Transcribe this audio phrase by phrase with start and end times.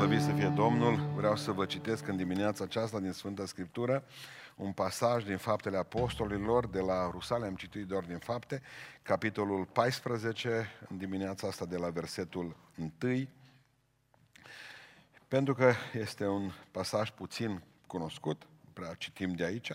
[0.00, 0.96] Slăvit să fie Domnul!
[1.14, 4.04] Vreau să vă citesc în dimineața aceasta din Sfânta Scriptură
[4.56, 8.62] un pasaj din Faptele Apostolilor de la Rusale, am citit doar din Fapte,
[9.02, 13.28] capitolul 14, în dimineața asta de la versetul 1,
[15.28, 19.70] pentru că este un pasaj puțin cunoscut, prea citim de aici,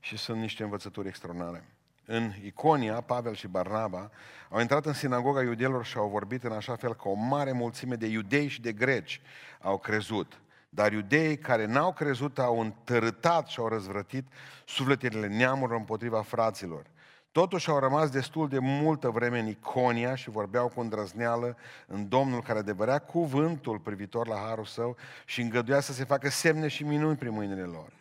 [0.00, 1.64] și sunt niște învățături extraordinare
[2.06, 4.10] în Iconia, Pavel și Barnaba,
[4.50, 7.94] au intrat în sinagoga iudeilor și au vorbit în așa fel că o mare mulțime
[7.94, 9.20] de iudei și de greci
[9.60, 10.40] au crezut.
[10.68, 14.26] Dar iudeii care n-au crezut au întărâtat și au răzvrătit
[14.66, 16.86] sufletele neamurilor împotriva fraților.
[17.32, 22.42] Totuși au rămas destul de multă vreme în Iconia și vorbeau cu îndrăzneală în Domnul
[22.42, 27.16] care adevărea cuvântul privitor la harul său și îngăduia să se facă semne și minuni
[27.16, 27.92] prin mâinile lor.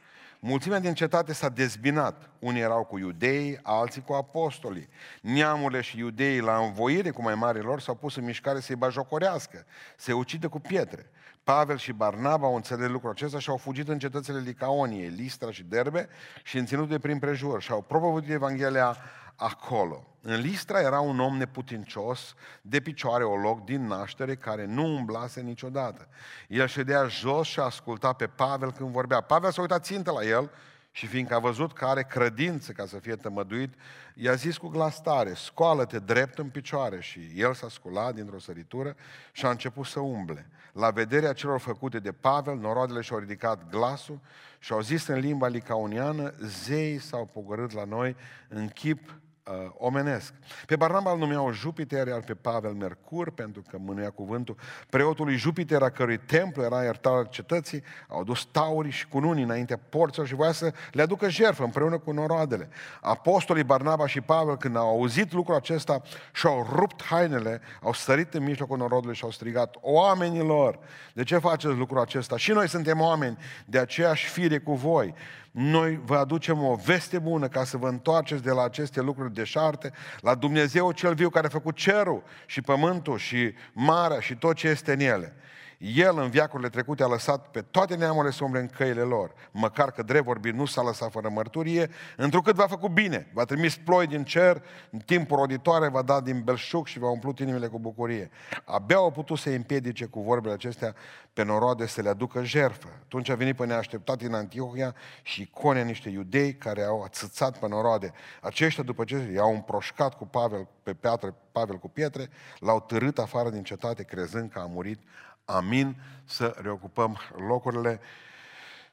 [0.43, 2.29] Mulțimea din cetate s-a dezbinat.
[2.39, 4.89] Unii erau cu iudei, alții cu apostolii.
[5.21, 9.65] Neamurile și iudeii, la învoire cu mai mari lor, s-au pus în mișcare să-i bajocorească,
[9.97, 11.11] să-i ucidă cu pietre.
[11.43, 15.63] Pavel și Barnaba au înțeles lucrul acesta și au fugit în cetățile Licaoniei, Listra și
[15.63, 16.09] Derbe
[16.43, 18.97] și în ținut de prin prejur și au propovăduit Evanghelia
[19.35, 20.05] acolo.
[20.21, 25.41] În Listra era un om neputincios, de picioare o loc din naștere, care nu umblase
[25.41, 26.07] niciodată.
[26.47, 29.21] El ședea jos și asculta pe Pavel când vorbea.
[29.21, 30.51] Pavel s-a uitat țintă la el
[30.91, 33.73] și fiindcă a văzut că are credință ca să fie tămăduit,
[34.15, 37.01] i-a zis cu glas tare, scoală-te drept în picioare.
[37.01, 38.95] Și el s-a sculat dintr-o săritură
[39.31, 40.49] și a început să umble.
[40.73, 44.19] La vederea celor făcute de Pavel, noroadele și-au ridicat glasul
[44.59, 48.15] și au zis în limba licaoniană, zei s-au pogorât la noi
[48.47, 50.33] în chip uh, omenesc.
[50.65, 54.55] Pe Barnaba îl numeau Jupiter, iar pe Pavel Mercur, pentru că mânuia cuvântul
[54.89, 60.27] preotului Jupiter, a cărui templu era iertarea cetății, au dus taurii și cununii înaintea porților
[60.27, 62.69] și voia să le aducă jertfă împreună cu noroadele.
[63.01, 66.01] Apostolii Barnaba și Pavel, când au auzit lucrul acesta
[66.33, 70.79] și-au rupt hainele, au sărit în mijlocul norodului și au strigat, oamenilor,
[71.13, 72.37] de ce faceți lucrul acesta?
[72.37, 75.13] Și noi suntem oameni de aceeași fire cu voi
[75.51, 79.91] noi vă aducem o veste bună ca să vă întoarceți de la aceste lucruri deșarte,
[80.19, 84.67] la Dumnezeu cel viu care a făcut cerul și pământul și marea și tot ce
[84.67, 85.35] este în ele.
[85.81, 89.91] El în viacurile trecute a lăsat pe toate neamurile să umble în căile lor, măcar
[89.91, 94.07] că drept vorbit nu s-a lăsat fără mărturie, întrucât v-a făcut bine, v-a trimis ploi
[94.07, 98.29] din cer, în timpul roditoare v-a dat din belșug și v-a umplut inimile cu bucurie.
[98.65, 100.95] Abia au putut să împiedice cu vorbele acestea
[101.33, 102.87] pe noroade să le aducă jerfă.
[103.03, 107.67] Atunci a venit pe neașteptat în Antiohia și icone niște iudei care au ațățat pe
[107.67, 108.13] noroade.
[108.41, 113.49] Aceștia, după ce i-au împroșcat cu Pavel pe piatră, Pavel cu pietre, l-au târât afară
[113.49, 114.99] din cetate, crezând că a murit
[115.45, 117.99] Amin, să reocupăm locurile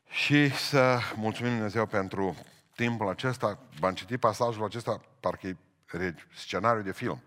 [0.09, 2.37] și să mulțumim Dumnezeu pentru
[2.75, 3.59] timpul acesta.
[3.79, 7.23] V-am citit pasajul acesta, parcă e scenariu de film,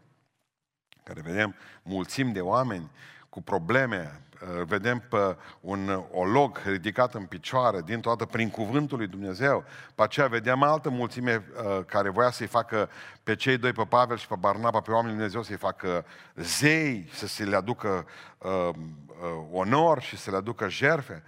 [1.03, 2.91] care vedem mulțimi de oameni
[3.29, 4.30] cu probleme, uh,
[4.65, 9.63] vedem pe un olog ridicat în picioare, din toată prin cuvântul lui Dumnezeu.
[9.95, 12.89] Pe aceea vedem altă mulțime uh, care voia să-i facă
[13.23, 17.27] pe cei doi, pe Pavel și pe Barnaba, pe oamenii Dumnezeu, să-i facă zei, să
[17.27, 18.05] se le aducă
[18.37, 21.23] uh, uh, onor și să le aducă jerfe.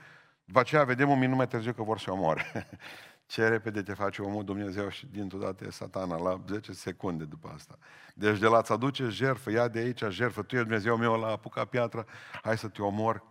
[0.46, 2.52] După aceea vedem un minut mai târziu că vor să omoare.
[3.26, 7.52] Ce repede te face omul Dumnezeu și dintr-o dată e satana, la 10 secunde după
[7.56, 7.78] asta.
[8.14, 11.28] Deci de la ți aduce jertfă, ia de aici jertfă, tu ești Dumnezeu meu, la
[11.28, 12.06] apuca piatră,
[12.42, 13.24] hai să te omor.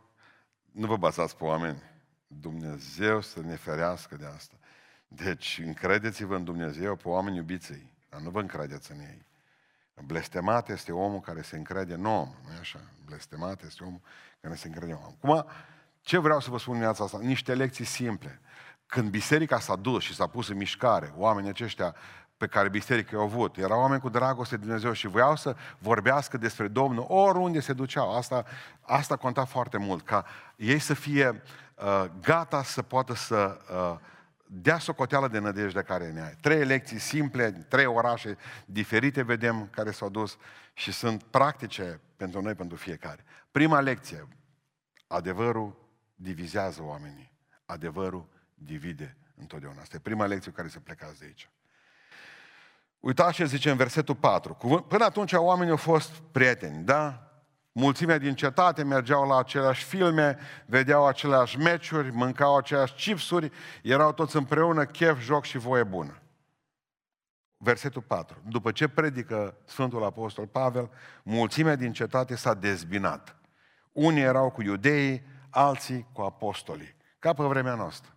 [0.72, 1.82] Nu vă basați pe oameni.
[2.26, 4.54] Dumnezeu să ne ferească de asta.
[5.08, 9.26] Deci încredeți-vă în Dumnezeu, pe oameni iubiți dar nu vă încredeți în ei.
[10.04, 12.81] Blestemat este omul care se încrede în om, nu așa?
[13.04, 14.00] Blestemat este omul
[14.41, 15.14] care se încrede în om.
[15.22, 15.50] Acum,
[16.00, 17.19] ce vreau să vă spun în asta?
[17.20, 18.41] Niște lecții simple.
[18.92, 21.94] Când biserica s-a dus și s-a pus în mișcare, oamenii aceștia
[22.36, 26.36] pe care biserica i-au avut, erau oameni cu dragoste de Dumnezeu și voiau să vorbească
[26.36, 28.16] despre Domnul oriunde se duceau.
[28.16, 28.44] Asta,
[28.81, 30.25] asta conta foarte mult, ca
[30.56, 31.42] ei să fie
[31.75, 33.98] uh, gata să poată să uh,
[34.47, 36.36] dea socoteală de nădejde care ne ai.
[36.41, 40.36] Trei lecții simple, trei orașe diferite vedem care s-au dus
[40.72, 43.25] și sunt practice pentru noi, pentru fiecare.
[43.50, 44.28] Prima lecție,
[45.06, 45.76] adevărul
[46.14, 47.32] divizează oamenii.
[47.64, 48.31] Adevărul
[48.64, 49.81] divide întotdeauna.
[49.81, 51.50] Asta e prima lecție care se plecați de aici.
[53.00, 54.55] Uitați ce zice în versetul 4.
[54.88, 57.26] Până atunci oamenii au fost prieteni, da?
[57.73, 63.50] Mulțimea din cetate mergeau la aceleași filme, vedeau aceleași meciuri, mâncau aceleași chipsuri,
[63.82, 66.23] erau toți împreună, chef, joc și voie bună.
[67.56, 68.43] Versetul 4.
[68.49, 70.91] După ce predică Sfântul Apostol Pavel,
[71.23, 73.37] mulțimea din cetate s-a dezbinat.
[73.93, 76.97] Unii erau cu iudeii, alții cu apostolii.
[77.19, 78.17] Ca pe vremea noastră.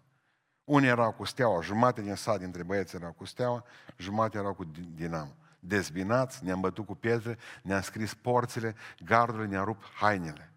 [0.65, 3.65] Unii erau cu steaua, jumate din sat dintre băieți erau cu steaua,
[3.97, 4.63] jumate erau cu
[4.93, 5.35] dinam.
[5.59, 10.53] Dezbinați, ne-am bătut cu pietre, ne-am scris porțile, gardurile ne-a rupt hainele.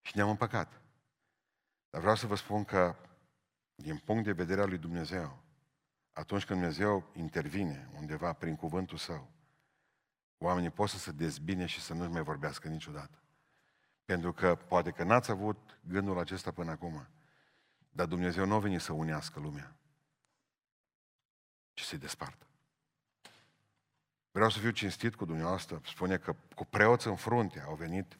[0.00, 0.80] Și ne-am împăcat.
[1.90, 2.96] Dar vreau să vă spun că,
[3.74, 5.38] din punct de vedere al lui Dumnezeu,
[6.12, 9.30] atunci când Dumnezeu intervine undeva prin cuvântul Său,
[10.38, 13.22] oamenii pot să se dezbine și să nu mai vorbească niciodată.
[14.04, 17.06] Pentru că poate că n-ați avut gândul acesta până acum,
[17.90, 19.76] dar Dumnezeu nu a venit să unească lumea,
[21.72, 22.46] ci să-i despartă.
[24.30, 25.80] Vreau să fiu cinstit cu dumneavoastră.
[25.84, 28.18] Spune că cu preoți în frunte au venit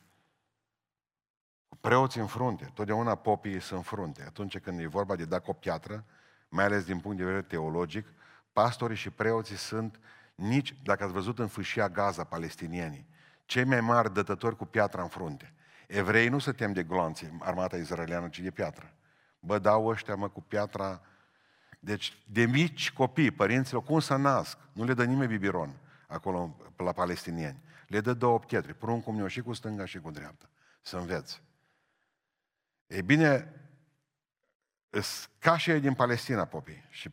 [1.69, 2.71] cu preoți în frunte.
[2.75, 4.23] Totdeauna popii sunt în frunte.
[4.23, 6.05] Atunci când e vorba de da cu o piatră,
[6.49, 8.07] mai ales din punct de vedere teologic,
[8.53, 10.01] pastorii și preoții sunt
[10.35, 13.07] nici, dacă ați văzut în fâșia Gaza, palestinienii,
[13.45, 15.55] cei mai mari dătători cu piatra în frunte.
[15.87, 18.95] Evrei nu se tem de gloanțe, armata izraeliană, ci de piatră.
[19.41, 21.01] Bă, dau ăștia, mă, cu piatra...
[21.83, 24.59] Deci, de mici copii, părinților, cum să nasc?
[24.73, 25.77] Nu le dă nimeni bibiron
[26.07, 27.63] acolo la palestinieni.
[27.87, 30.49] Le dă două pietre, pruncul meu și cu stânga și cu dreapta.
[30.81, 31.43] Să înveți.
[32.87, 33.55] Ei bine,
[35.39, 37.11] ca și ei din Palestina, popii și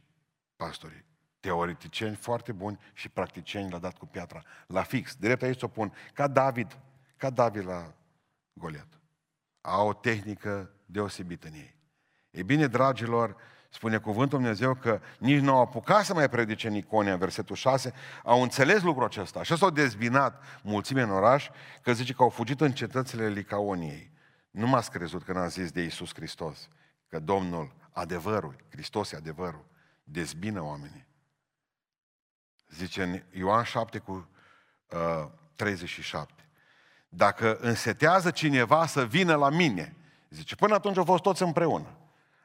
[0.56, 1.06] pastorii.
[1.40, 5.16] Teoreticieni foarte buni și practicieni l-a dat cu piatra la fix.
[5.16, 6.80] Drept aici o pun, ca David,
[7.18, 7.94] ca David la
[8.54, 9.00] Goliat.
[9.62, 11.77] Au o tehnică deosebită în ei.
[12.38, 13.36] E bine, dragilor,
[13.70, 17.56] spune cuvântul Dumnezeu că nici nu au apucat să mai predice în Iconia, în versetul
[17.56, 17.94] 6,
[18.24, 19.40] au înțeles lucrul acesta.
[19.40, 21.50] Așa s-au dezbinat mulțime în oraș,
[21.82, 24.12] că zice că au fugit în cetățile Licaoniei.
[24.52, 26.70] Nu m-ați crezut că n-am zis de Iisus Hristos,
[27.10, 29.66] că Domnul, adevărul, Hristos e adevărul,
[30.04, 31.06] dezbină oamenii.
[32.70, 34.30] Zice în Ioan 7 cu
[34.90, 36.34] uh, 37.
[37.10, 39.96] Dacă însetează cineva să vină la mine,
[40.30, 41.97] zice, până atunci au fost toți împreună.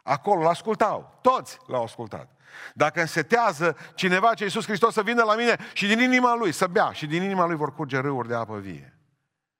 [0.02, 2.30] Acolo l-ascultau, toți l-au ascultat.
[2.74, 6.66] Dacă însetează cineva ce Iisus Hristos să vină la mine și din inima lui să
[6.66, 8.96] bea și din inima lui vor curge râuri de apă vie.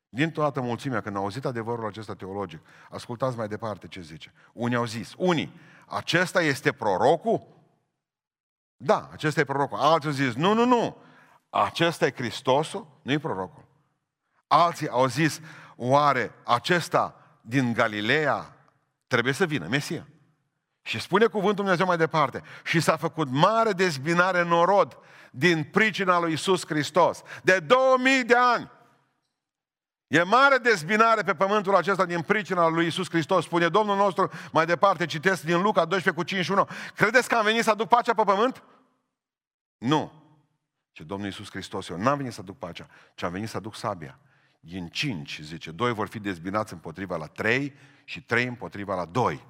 [0.09, 2.61] Din toată mulțimea, când au auzit adevărul acesta teologic,
[2.91, 4.33] ascultați mai departe ce zice.
[4.53, 7.47] Unii au zis, unii, acesta este prorocul?
[8.77, 9.79] Da, acesta e prorocul.
[9.79, 10.97] Alții au zis, nu, nu, nu,
[11.51, 13.65] acesta e Hristosul, nu e prorocul.
[14.47, 15.41] Alții au zis,
[15.77, 18.57] oare acesta din Galileea
[19.07, 20.07] trebuie să vină, Mesia.
[20.83, 24.99] Și spune cuvântul Dumnezeu mai departe, și s-a făcut mare dezbinare în orod
[25.31, 27.23] din pricina lui Isus Hristos.
[27.43, 28.71] De 2000 de ani.
[30.07, 33.45] E mare dezbinare pe pământul acesta din pricina lui Isus Hristos.
[33.45, 36.69] Spune Domnul nostru, mai departe, citesc din Luca 12 cu 51.
[36.95, 38.63] Credeți că am venit să aduc pacea pe pământ?
[39.79, 40.13] Nu.
[40.93, 43.75] Ce Domnul Isus Hristos, eu n-am venit să aduc pacea, ci am venit să aduc
[43.75, 44.19] sabia.
[44.61, 47.75] Din cinci, zice, doi vor fi dezbinați împotriva la trei
[48.05, 49.47] și trei împotriva la doi.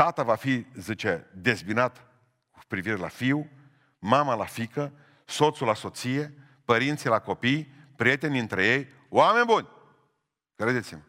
[0.00, 2.06] Tata va fi, zice, dezbinat
[2.50, 3.50] cu privire la fiu,
[3.98, 4.92] mama la fică,
[5.24, 9.68] soțul la soție, părinții la copii, prietenii între ei, oameni buni.
[10.54, 11.00] Credeți-mă.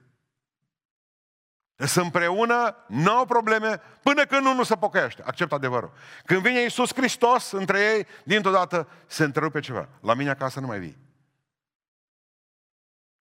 [1.76, 5.24] Sunt împreună, nu au probleme, până când unul se pocăiește.
[5.26, 5.94] Accept adevărul.
[6.26, 9.90] Când vine Iisus Hristos între ei, dintr-o dată se întrerupe ceva.
[10.02, 10.98] La mine acasă nu mai vii.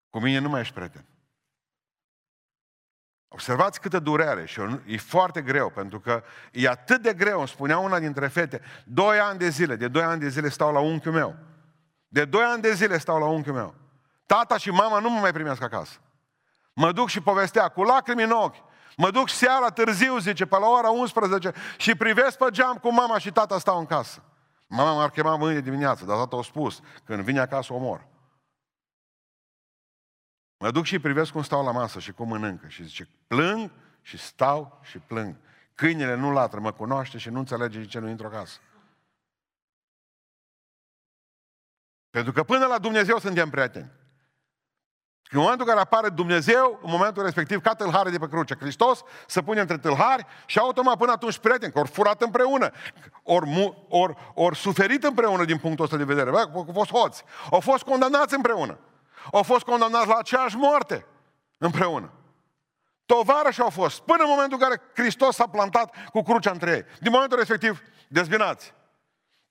[0.08, 1.04] Cu mine nu mai ești prieten.
[3.32, 6.22] Observați câtă durere și e foarte greu, pentru că
[6.52, 10.02] e atât de greu, îmi spunea una dintre fete, doi ani de zile, de doi
[10.02, 11.36] ani de zile stau la unchiul meu.
[12.08, 13.74] De doi ani de zile stau la unchiul meu.
[14.26, 15.98] Tata și mama nu mă mai primesc acasă.
[16.72, 18.56] Mă duc și povestea cu lacrimi în ochi.
[18.96, 23.18] Mă duc seara târziu, zice, pe la ora 11 și privesc pe geam cu mama
[23.18, 24.22] și tata stau în casă.
[24.66, 28.06] Mama m-ar chema mâine dimineață, dar tata a spus, când vine acasă omor.
[30.62, 33.70] Mă duc și privesc cum stau la masă și cum mănâncă și zice, plâng
[34.02, 35.36] și stau și plâng.
[35.74, 38.58] Câinele nu latră, mă cunoaște și nu înțelege de ce nu intru acasă.
[42.10, 43.90] Pentru că până la Dumnezeu suntem prieteni.
[45.30, 49.02] În momentul în care apare Dumnezeu, în momentul respectiv, ca tâlhare de pe cruce, Hristos
[49.26, 52.70] se pune între tâlhari și automat până atunci prieteni, că ori furat împreună,
[53.22, 56.30] ori, ori, ori suferit împreună din punctul ăsta de vedere.
[56.30, 58.78] Bă, au fost hoți, au fost condamnați împreună.
[59.32, 61.06] Au fost condamnați la aceeași moarte
[61.58, 62.12] împreună.
[63.06, 66.84] Tovarăși au fost, până în momentul în care Hristos s-a plantat cu crucea între ei.
[67.00, 68.74] Din momentul respectiv, dezbinați.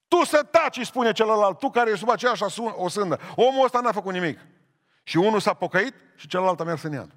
[0.08, 3.20] Tu să taci, spune celălalt, tu care ești sub aceeași o sândă.
[3.36, 4.40] Omul ăsta n-a făcut nimic.
[5.04, 7.16] Și unul s-a pocăit și celălalt a mers în iad.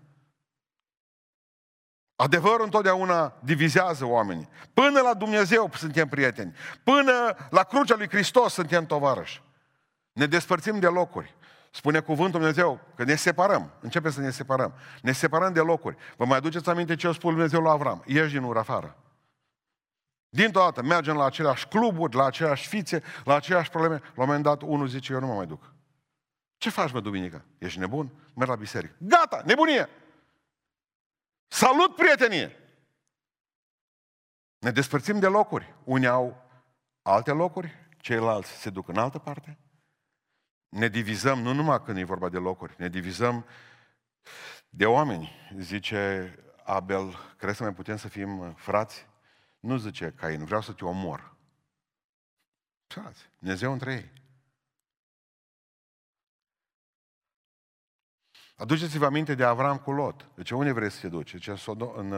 [2.17, 4.49] Adevărul întotdeauna divizează oamenii.
[4.75, 6.55] Până la Dumnezeu suntem prieteni.
[6.85, 9.43] Până la crucea lui Hristos suntem tovarăși.
[10.13, 11.35] Ne despărțim de locuri.
[11.75, 13.73] Spune cuvântul Dumnezeu că ne separăm.
[13.81, 14.75] Începe să ne separăm.
[15.03, 15.97] Ne separăm de locuri.
[16.17, 18.03] Vă mai aduceți aminte ce a spus Dumnezeu la Avram?
[18.07, 18.97] Ieși din ur afară.
[20.29, 23.95] Dintr-o dată mergem la aceleași cluburi, la aceleași fițe, la aceleași probleme.
[23.95, 25.73] La un moment dat unul zice, eu nu mă mai duc.
[26.57, 27.45] Ce faci, mă, duminică?
[27.59, 28.11] Ești nebun?
[28.35, 28.95] Merg la biserică.
[28.99, 29.89] Gata, nebunie!
[31.47, 32.57] Salut, prietenie!
[34.59, 35.75] Ne despărțim de locuri.
[35.85, 36.43] Unii au
[37.03, 39.59] alte locuri, ceilalți se duc în altă parte.
[40.73, 43.47] Ne divizăm nu numai când e vorba de locuri, ne divizăm
[44.69, 45.31] de oameni.
[45.59, 49.07] Zice Abel, crezi să mai putem să fim frați?
[49.61, 51.37] Nu zice Cain, vreau să te omor.
[52.87, 54.13] Frați, Dumnezeu între ei.
[58.57, 60.29] Aduceți-vă aminte de Avram cu Lot.
[60.35, 61.33] De ce unde vrei să te duci?
[61.33, 62.13] Deci în, Sodom, în,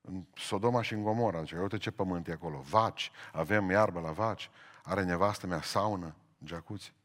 [0.00, 1.40] în Sodoma și în Gomora.
[1.40, 2.60] Zice, uite ce pământ e acolo.
[2.60, 4.50] Vaci, avem iarbă la vaci.
[4.82, 6.95] Are nevastă mea saună, jacuzzi.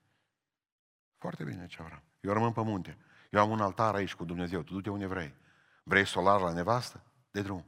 [1.22, 2.04] Foarte bine ce Avram.
[2.20, 2.98] Eu rămân pe munte.
[3.30, 4.62] Eu am un altar aici cu Dumnezeu.
[4.62, 5.36] Tu du-te unde vrei.
[5.84, 7.04] Vrei solar la nevastă?
[7.32, 7.66] De drum.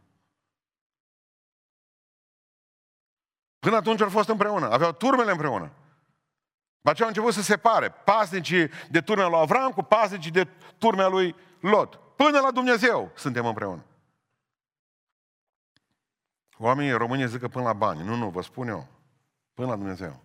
[3.60, 4.70] Până atunci au fost împreună.
[4.70, 5.66] Aveau turmele împreună.
[6.76, 7.90] După aceea au început să se separe.
[7.90, 11.96] Pasnicii de turmea lui Avram cu pasnicii de turmea lui Lot.
[12.16, 13.86] Până la Dumnezeu suntem împreună.
[16.58, 18.04] Oamenii români zic că până la bani.
[18.04, 18.88] Nu, nu, vă spun eu.
[19.54, 20.24] Până la Dumnezeu.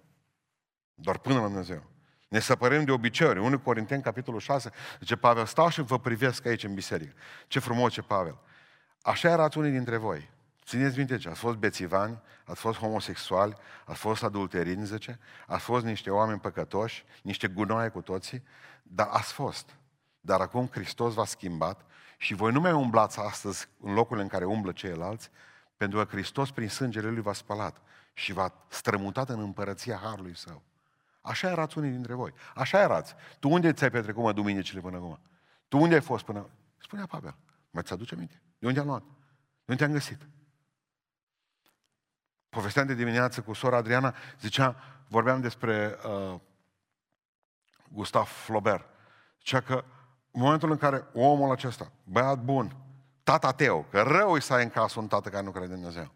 [0.94, 1.96] Doar până la Dumnezeu.
[2.28, 3.38] Ne săpărăm de obiceiuri.
[3.38, 7.12] 1 Corinteni, capitolul 6, zice Pavel, stau și vă privesc aici în biserică.
[7.46, 8.38] Ce frumos ce Pavel.
[9.02, 10.30] Așa erați unii dintre voi.
[10.64, 15.84] Țineți minte ce, ați fost bețivani, ați fost homosexuali, ați fost adulterini, zice, ați fost
[15.84, 18.42] niște oameni păcătoși, niște gunoaie cu toții,
[18.82, 19.76] dar ați fost.
[20.20, 21.84] Dar acum Hristos v-a schimbat
[22.16, 25.30] și voi nu mai umblați astăzi în locul în care umblă ceilalți,
[25.76, 27.76] pentru că Hristos prin sângele Lui v-a spălat
[28.12, 30.62] și v-a strămutat în împărăția Harului Său.
[31.20, 32.32] Așa erați unii dintre voi.
[32.54, 33.14] Așa erați.
[33.38, 35.20] Tu unde ți-ai petrecut, mă, duminicile până acum?
[35.68, 36.48] Tu unde ai fost până...
[36.78, 37.36] Spunea Pavel.
[37.70, 38.42] Mai ți-aduce aminte?
[38.58, 39.02] De unde am luat?
[39.64, 40.28] De unde am găsit?
[42.48, 44.76] Povesteam de dimineață cu sora Adriana, zicea,
[45.08, 46.40] vorbeam despre uh,
[47.88, 48.88] Gustav Flaubert.
[49.38, 49.84] Zicea că
[50.30, 52.76] în momentul în care omul acesta, băiat bun,
[53.22, 55.80] tata tău, că rău îi să ai în casă un tată care nu crede în
[55.80, 56.12] Dumnezeu.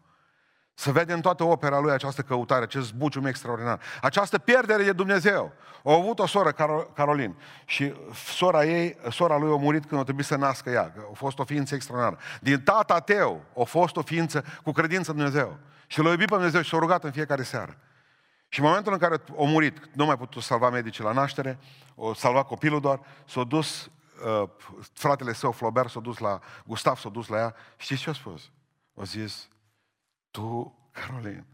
[0.74, 3.80] Să vede în toată opera lui această căutare, acest zbucium extraordinar.
[4.02, 5.52] Această pierdere de Dumnezeu.
[5.84, 6.52] A avut o soră,
[6.94, 10.92] Carolin, și sora ei, sora lui a murit când a trebuit să nască ea.
[11.10, 12.18] A fost o ființă extraordinară.
[12.40, 15.58] Din tata tău a fost o ființă cu credință în Dumnezeu.
[15.86, 17.76] Și l-a iubit pe Dumnezeu și s-a rugat în fiecare seară.
[18.48, 21.58] Și în momentul în care a murit, nu mai putut salva medicii la naștere,
[21.94, 23.90] o salva copilul doar, s-a dus,
[24.42, 24.48] uh,
[24.92, 27.54] fratele său, Flaubert, s-a dus la, Gustav s-a dus la ea.
[27.76, 28.50] Știți ce a spus?
[29.00, 29.48] A zis,
[30.32, 31.46] tu, Carolin,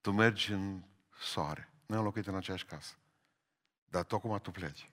[0.00, 0.82] tu mergi în
[1.20, 1.68] soare.
[1.86, 2.94] Noi am locuit în aceeași casă.
[3.84, 4.90] Dar tocmai tu pleci.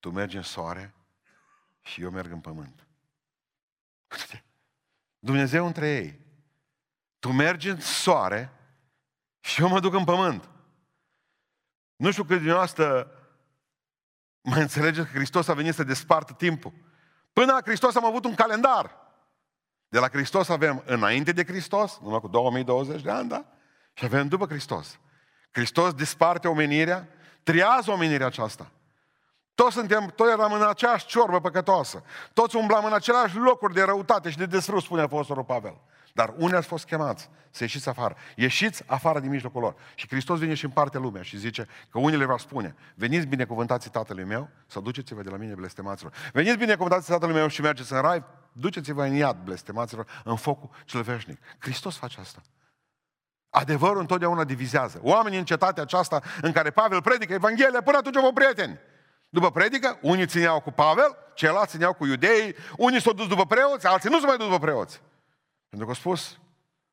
[0.00, 0.94] Tu mergi în soare
[1.80, 2.86] și eu merg în pământ.
[5.18, 6.20] Dumnezeu între ei.
[7.18, 8.52] Tu mergi în soare
[9.40, 10.48] și eu mă duc în pământ.
[11.96, 13.10] Nu știu cât dumneavoastră
[14.40, 16.72] mai înțelegeți că Hristos a venit să despartă timpul.
[17.32, 19.01] Până la Hristos am avut un calendar.
[19.92, 23.44] De la Hristos avem înainte de Hristos, numai cu 2020 de ani, da?
[23.92, 24.98] Și avem după Hristos.
[25.50, 27.08] Hristos disparte omenirea,
[27.42, 28.70] triază omenirea aceasta.
[29.54, 32.02] Toți suntem, toți eram în aceeași ciorbă păcătoasă.
[32.32, 35.80] Toți umblam în aceleași locuri de răutate și de desfrus, spune Apostolul Pavel.
[36.12, 38.16] Dar unii ați fost chemați să ieșiți afară.
[38.36, 39.74] Ieșiți afară din mijlocul lor.
[39.94, 43.90] Și Hristos vine și împarte lumea și zice că unii le va spune, veniți binecuvântați
[43.90, 46.12] Tatălui meu, să duceți-vă de la mine blestemaților.
[46.32, 51.02] Veniți binecuvântați Tatălui meu și mergeți în rai, duceți-vă în iad blestemaților, în focul cel
[51.02, 51.38] veșnic.
[51.58, 52.42] Hristos face asta.
[53.50, 55.00] Adevărul întotdeauna divizează.
[55.02, 58.78] Oamenii în cetatea aceasta în care Pavel predică Evanghelia, până atunci au prieteni.
[59.28, 63.86] După predică, unii țineau cu Pavel, ceilalți țineau cu iudei, unii s-au dus după preoți,
[63.86, 65.02] alții nu s-au mai dus după preoți.
[65.68, 66.38] Pentru că a spus,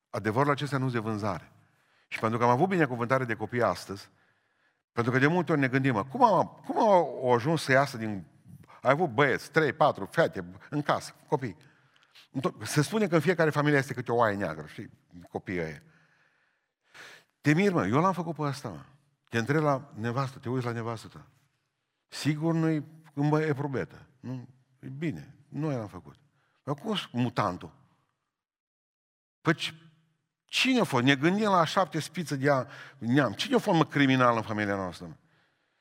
[0.09, 1.51] adevărul acesta nu de vânzare.
[2.07, 4.09] Și pentru că am avut binecuvântare de copii astăzi,
[4.91, 8.25] pentru că de multe ori ne gândim, cum, am, cum au ajuns să iasă din...
[8.81, 11.57] Ai avut băieți, trei, patru, fete în casă, copii.
[12.61, 14.89] Se spune că în fiecare familie este câte o oaie neagră, știi,
[15.29, 15.83] copiii ăia.
[17.41, 18.81] Te mir, mă, eu l-am făcut pe asta, mă.
[19.29, 21.25] Te întreb la nevastă, te uiți la nevastă ta.
[22.07, 22.85] Sigur nu-i
[23.47, 24.05] e probetă.
[24.19, 24.47] Nu,
[24.79, 26.15] e bine, nu l-am făcut.
[26.63, 27.71] Acum mutantul.
[29.41, 29.53] Păi
[30.45, 31.03] cine a fost?
[31.03, 32.67] Ne gândim la șapte spițe de
[32.97, 33.33] neam.
[33.33, 35.17] Cine a fost mă criminal în familia noastră?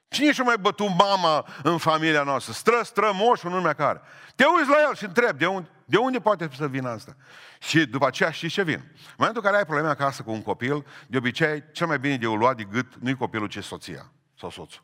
[0.08, 2.52] Cine și-a mai bătut mama în familia noastră?
[2.52, 4.00] Stră, stră, moșul, nu numai care.
[4.34, 7.16] Te uiți la el și întreb, de unde, de unde poate să vină asta?
[7.60, 8.78] Și după aceea știi ce vin.
[8.78, 12.16] În momentul în care ai probleme acasă cu un copil, de obicei, cel mai bine
[12.16, 14.82] de o luat de gât nu-i copilul, ci soția sau soțul.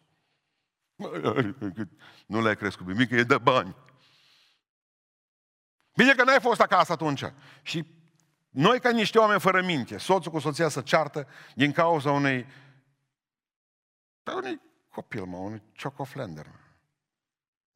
[2.27, 3.77] Nu le-ai crescut bine, mică e de bani.
[5.95, 7.25] Bine că n-ai fost acasă atunci.
[7.63, 7.85] Și
[8.51, 12.47] noi, ca niște oameni fără minte, soțul cu soția să ceartă din cauza unei...
[14.23, 14.61] Pe unui
[14.95, 16.47] copil, mă, unui ciocoflender.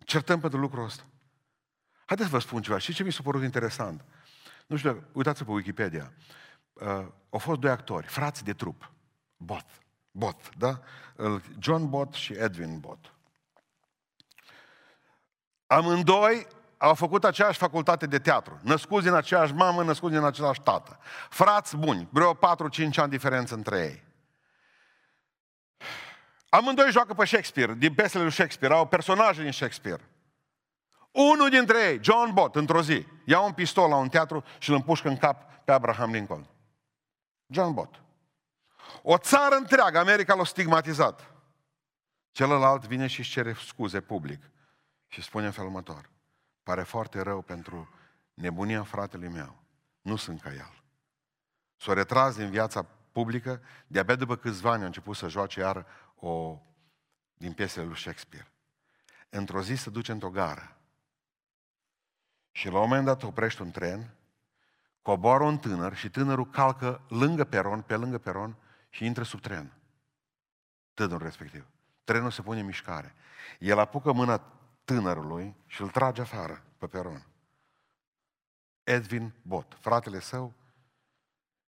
[0.04, 1.02] Certăm pentru lucrul ăsta.
[2.06, 2.78] Haideți să vă spun ceva.
[2.78, 4.04] Și ce mi s-a părut interesant?
[4.66, 6.12] Nu știu, uitați pe Wikipedia.
[6.72, 8.90] uh, au fost doi actori, frați de trup,
[9.36, 9.66] Bot,
[10.10, 10.80] Bot, da?
[11.58, 13.12] John Bot și Edwin Bot.
[15.66, 16.46] Amândoi
[16.78, 20.98] au făcut aceeași facultate de teatru, născuți din aceeași mamă, născuți din același tată.
[21.30, 22.38] Frați buni, vreo 4-5
[22.96, 24.07] ani diferență între ei.
[26.48, 30.08] Amândoi joacă pe Shakespeare, din piesele lui Shakespeare, au personaje din Shakespeare.
[31.10, 34.74] Unul dintre ei, John Bott, într-o zi, ia un pistol la un teatru și îl
[34.74, 36.48] împușcă în cap pe Abraham Lincoln.
[37.46, 38.02] John Bott.
[39.02, 41.32] O țară întreagă, America l-a stigmatizat.
[42.30, 44.50] Celălalt vine și își cere scuze public
[45.06, 46.10] și spune în felul următor.
[46.62, 47.88] Pare foarte rău pentru
[48.34, 49.56] nebunia fratelui meu.
[50.00, 50.82] Nu sunt ca el.
[51.76, 52.86] S-a retras din viața
[53.18, 56.62] publică, de-abia după câțiva ani a început să joace iar o
[57.36, 58.52] din piesele lui Shakespeare.
[59.28, 60.76] Într-o zi se duce într-o gară
[62.50, 64.14] și la un moment dat oprește un tren,
[65.02, 68.56] coboară un tânăr și tânărul calcă lângă peron, pe lângă peron
[68.88, 69.72] și intră sub tren.
[70.94, 71.66] Tânărul respectiv.
[72.04, 73.14] Trenul se pune în mișcare.
[73.58, 74.42] El apucă mâna
[74.84, 77.26] tânărului și îl trage afară pe peron.
[78.84, 80.57] Edwin Bot, fratele său,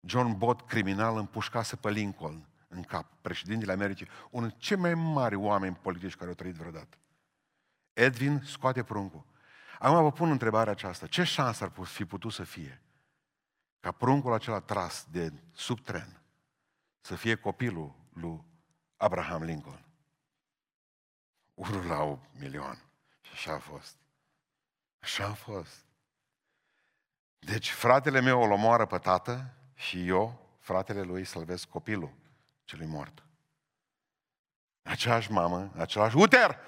[0.08, 5.36] John Bot, criminal, împușcase pe Lincoln în cap, președintele Americii, unul dintre cei mai mari
[5.36, 6.98] oameni politici care au trăit vreodată.
[7.94, 9.26] Edwin scoate pruncul.
[9.80, 11.08] Acum vă pun întrebarea aceasta.
[11.08, 12.82] Ce șansă ar fi putut să fie
[13.80, 16.22] ca pruncul acela tras de sub tren
[17.02, 18.44] să fie copilul lui
[18.98, 19.86] Abraham Lincoln?
[21.54, 22.82] Unul la un milion.
[23.22, 23.96] Și așa a fost.
[25.00, 25.86] Așa a fost.
[27.40, 32.14] Deci fratele meu îl omoară pe tată și eu, fratele lui, să-l copilul
[32.64, 33.24] celui mort.
[34.82, 36.60] Aceeași mamă, același uter!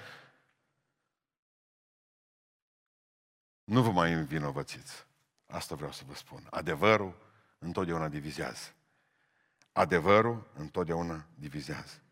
[3.64, 5.06] Nu vă mai învinovățiți.
[5.46, 6.46] Asta vreau să vă spun.
[6.50, 7.16] Adevărul
[7.58, 8.74] întotdeauna divizează.
[9.72, 12.02] Adevărul întotdeauna divizează.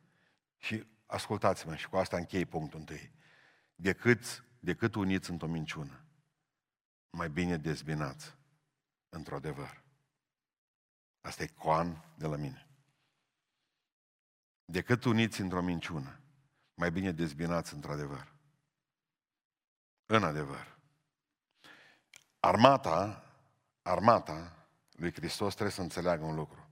[0.56, 3.12] Și ascultați-mă, și cu asta închei punctul întâi.
[3.74, 6.04] Decât, decât uniți într-o minciună,
[7.10, 8.34] mai bine dezbinați
[9.08, 9.82] într-o adevăr.
[11.28, 12.66] Asta e coan de la mine.
[14.64, 16.20] Decât uniți într-o minciună,
[16.74, 18.32] mai bine dezbinați într-adevăr.
[20.06, 20.78] În adevăr.
[22.40, 23.24] Armata,
[23.82, 26.70] armata lui Hristos trebuie să înțeleagă un lucru.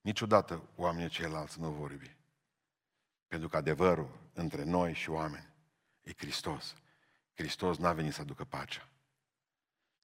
[0.00, 2.16] Niciodată oamenii ceilalți nu vor iubi.
[3.26, 5.52] Pentru că adevărul între noi și oameni
[6.02, 6.74] e Hristos.
[7.34, 8.88] Hristos n-a venit să aducă pacea.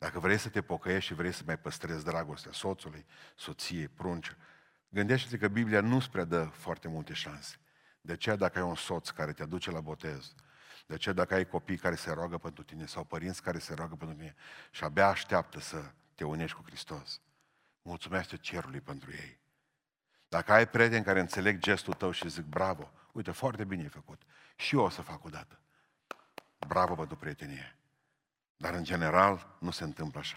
[0.03, 4.37] Dacă vrei să te pocăiești și vrei să mai păstrezi dragostea soțului, soției, prunci,
[4.89, 7.57] gândește-te că Biblia nu-ți predă foarte multe șanse.
[8.01, 10.35] De aceea dacă ai un soț care te aduce la botez,
[10.87, 13.95] de aceea dacă ai copii care se roagă pentru tine sau părinți care se roagă
[13.95, 14.35] pentru tine
[14.71, 17.21] și abia așteaptă să te unești cu Hristos,
[17.83, 19.41] mulțumește cerului pentru ei.
[20.29, 24.23] Dacă ai prieteni care înțeleg gestul tău și zic bravo, uite, foarte bine ai făcut,
[24.57, 25.61] și eu o să fac o dată.
[26.67, 27.77] Bravo pentru prietenie.
[28.63, 30.37] Dar în general nu se întâmplă așa.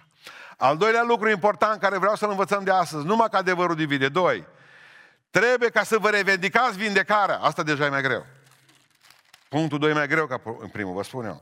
[0.58, 4.10] Al doilea lucru important care vreau să-l învățăm de astăzi, numai că adevărul divide.
[4.10, 4.48] Doi,
[5.30, 7.38] trebuie ca să vă revendicați vindecarea.
[7.38, 8.26] Asta deja e mai greu.
[9.50, 11.42] Punctul 2 mai greu ca în primul, vă spun eu.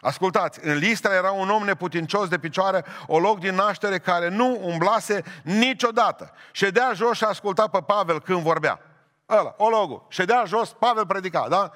[0.00, 4.58] Ascultați, în Listra era un om neputincios de picioare, o loc din naștere care nu
[4.62, 6.32] umblase niciodată.
[6.52, 8.80] Ședea jos și asculta pe Pavel când vorbea.
[9.28, 10.06] Ăla, ologul.
[10.08, 11.72] Ședea jos, Pavel predica, da?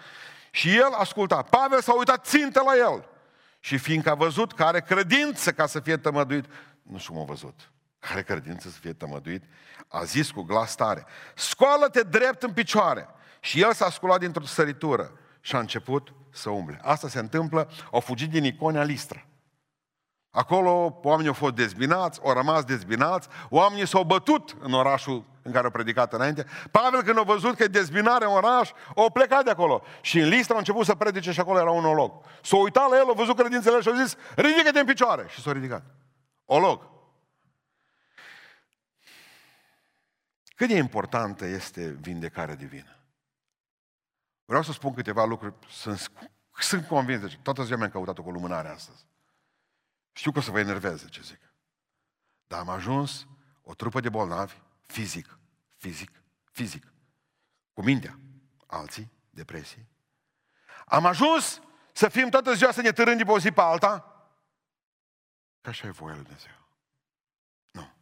[0.51, 1.43] Și el asculta.
[1.43, 3.13] Pavel s-a uitat țintă la el.
[3.65, 6.45] Și fiindcă a văzut că are credință ca să fie tămăduit,
[6.83, 9.43] nu știu cum a văzut, care credință să fie tămăduit,
[9.89, 13.09] a zis cu glas tare, scoală-te drept în picioare.
[13.41, 16.81] Și el s-a sculat dintr-o săritură și a început să umble.
[16.83, 19.27] Asta se întâmplă, au fugit din Iconia Listra.
[20.31, 25.65] Acolo oamenii au fost dezbinați, au rămas dezbinați, oamenii s-au bătut în orașul în care
[25.65, 26.47] au predicat înainte.
[26.71, 29.83] Pavel, când a văzut că e dezbinare în oraș, au plecat de acolo.
[30.01, 32.13] Și în Listra a început să predice și acolo era un olog.
[32.43, 35.27] S-a uitat la el, a văzut credințele și a zis, ridică-te în picioare.
[35.29, 35.85] Și s-a ridicat.
[36.45, 36.93] Olog.
[40.57, 42.99] Cât de importantă este vindecarea divină?
[44.45, 45.55] Vreau să spun câteva lucruri.
[45.71, 46.11] Sunt,
[46.59, 49.07] sunt convins, deci toată ziua mi-am căutat-o cu lumânare astăzi.
[50.13, 51.41] Știu că o să vă enerveze ce zic.
[52.47, 53.27] Dar am ajuns
[53.63, 54.55] o trupă de bolnavi,
[54.87, 55.39] fizic,
[55.77, 56.93] fizic, fizic,
[57.73, 58.19] cu mintea.
[58.67, 59.89] Alții, depresii.
[60.87, 61.61] Am ajuns
[61.93, 64.09] să fim toată ziua să ne târâm de pe o zi pe alta.
[65.61, 66.69] Că așa e voia lui Dumnezeu.
[67.71, 67.93] Nu.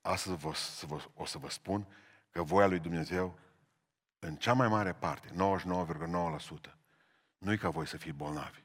[0.00, 1.86] Astăzi vă, să vă, o să vă spun
[2.30, 3.38] că voia lui Dumnezeu
[4.18, 6.74] în cea mai mare parte, 99,9%,
[7.38, 8.62] nu e ca voi să fii bolnavi,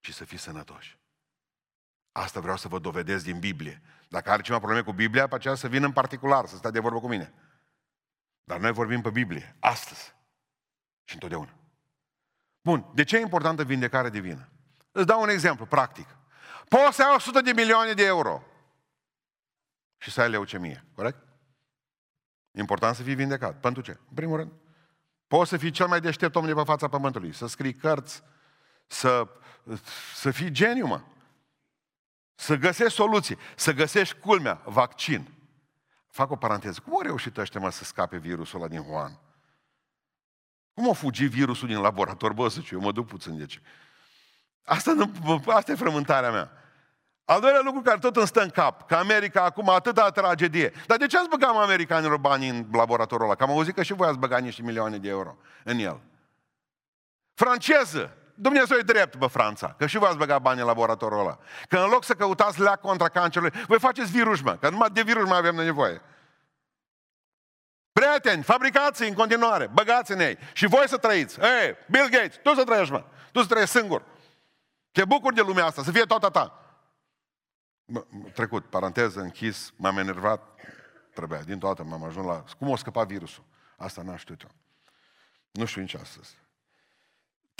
[0.00, 0.99] ci să fii sănătoși.
[2.20, 3.82] Asta vreau să vă dovedesc din Biblie.
[4.08, 6.80] Dacă are ceva probleme cu Biblia, pe aceea să vină în particular, să stea de
[6.80, 7.32] vorbă cu mine.
[8.44, 10.14] Dar noi vorbim pe Biblie, astăzi
[11.04, 11.54] și întotdeauna.
[12.62, 14.48] Bun, de ce e importantă vindecare divină?
[14.92, 16.08] Îți dau un exemplu practic.
[16.68, 18.42] Poți să ai 100 de milioane de euro
[19.96, 21.18] și să ai leucemie, corect?
[22.50, 23.60] Important să fii vindecat.
[23.60, 23.90] Pentru ce?
[23.90, 24.52] În primul rând,
[25.26, 28.22] poți să fii cel mai deștept om de pe fața pământului, să scrii cărți,
[28.86, 29.28] să,
[30.14, 31.00] să fii geniu, mă.
[32.40, 35.28] Să găsești soluții, să găsești culmea, vaccin.
[36.08, 36.80] Fac o paranteză.
[36.84, 39.18] Cum au reușit ăștia mă să scape virusul ăla din Wuhan?
[40.74, 42.32] Cum a fugit virusul din laborator?
[42.32, 43.60] Bă, să eu mă duc puțin de ce.
[44.64, 46.50] Asta, nu, asta e frământarea mea.
[47.24, 50.72] Al doilea lucru care tot îmi stă în cap, că America acum atâta tragedie.
[50.86, 53.34] Dar de ce ați băgat americanilor bani în laboratorul ăla?
[53.34, 56.00] Că am auzit că și voi ați băgat niște milioane de euro în el.
[57.34, 61.38] Franceză, Dumnezeu e drept, bă, Franța, că și voi ați băgat bani în laboratorul ăla.
[61.68, 65.02] Că în loc să căutați leac contra cancerului, voi faceți virus, mă, că numai de
[65.02, 66.00] virus mai avem nevoie.
[67.92, 70.38] Prieteni, fabricați în continuare, băgați în ei.
[70.52, 71.38] Și voi să trăiți.
[71.40, 73.04] Ei, Bill Gates, tu să trăiești, mă.
[73.32, 74.02] Tu să trăiești singur.
[74.92, 76.64] Te bucuri de lumea asta, să fie toată ta.
[78.34, 80.42] Trecut, paranteză, închis, m-am enervat,
[81.14, 82.44] trebuia, din toată m-am ajuns la...
[82.58, 83.44] Cum o scăpa virusul?
[83.76, 84.50] Asta n-am știut eu.
[85.50, 86.36] Nu știu nici astăzi.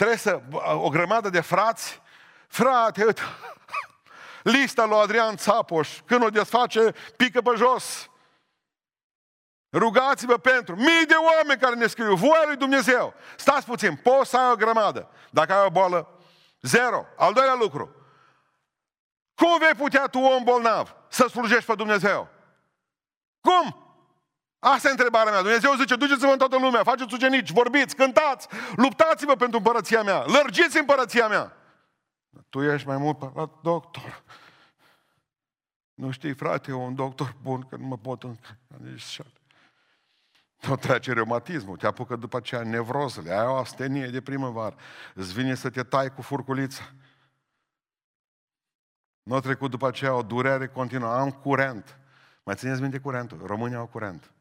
[0.01, 0.41] Trebuie să...
[0.73, 2.01] O grămadă de frați,
[2.47, 3.21] frate, uite,
[4.57, 8.09] lista lui Adrian Țapoș, când o desface, pică pe jos.
[9.71, 13.13] Rugați-vă pentru mii de oameni care ne scriu, voia lui Dumnezeu.
[13.35, 15.09] Stați puțin, poți să ai o grămadă.
[15.29, 16.19] Dacă ai o boală,
[16.61, 17.05] zero.
[17.17, 17.95] Al doilea lucru,
[19.35, 22.27] cum vei putea tu, om bolnav, să slujești pe Dumnezeu?
[23.41, 23.90] Cum?
[24.63, 25.41] Asta e întrebarea mea.
[25.41, 30.77] Dumnezeu zice, duceți-vă în toată lumea, faceți ucenici, vorbiți, cântați, luptați-vă pentru împărăția mea, lărgiți
[30.77, 31.53] împărăția mea.
[32.49, 34.23] Tu ești mai mult la doctor.
[35.93, 38.57] Nu știi, frate, eu un doctor bun, că nu mă pot încă.
[40.67, 44.75] Nu trece reumatismul, te apucă după aceea nevrozele, ai o astenie de primăvară,
[45.13, 46.83] îți vine să te tai cu furculița.
[49.23, 51.97] Nu a trecut după aceea o durere continuă, am curent.
[52.43, 53.41] Mai țineți minte curentul?
[53.45, 54.31] Românii au curent.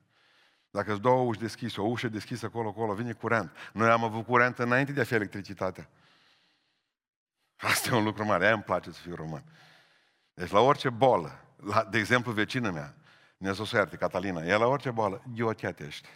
[0.70, 3.56] Dacă îți două uși deschise, o ușă deschisă acolo, acolo, vine curent.
[3.72, 5.88] Noi am avut curent înainte de a fi electricitatea.
[7.56, 9.42] Asta e un lucru mare, aia îmi place să fiu român.
[10.34, 12.94] Deci la orice bolă, la, de exemplu vecină mea,
[13.36, 16.08] Dumnezeu să ierte, Catalina, ea la orice boală, eu ești.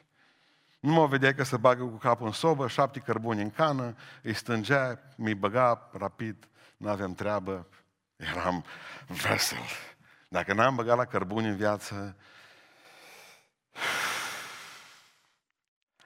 [0.81, 4.35] Nu mă vedeai că se bagă cu capul în sobă, șapte cărbuni în cană, îi
[4.35, 7.69] stângea, mi băga rapid, nu avem treabă,
[8.17, 8.65] eram
[9.07, 9.59] vesel.
[10.29, 12.17] Dacă n-am băgat la cărbuni în viață,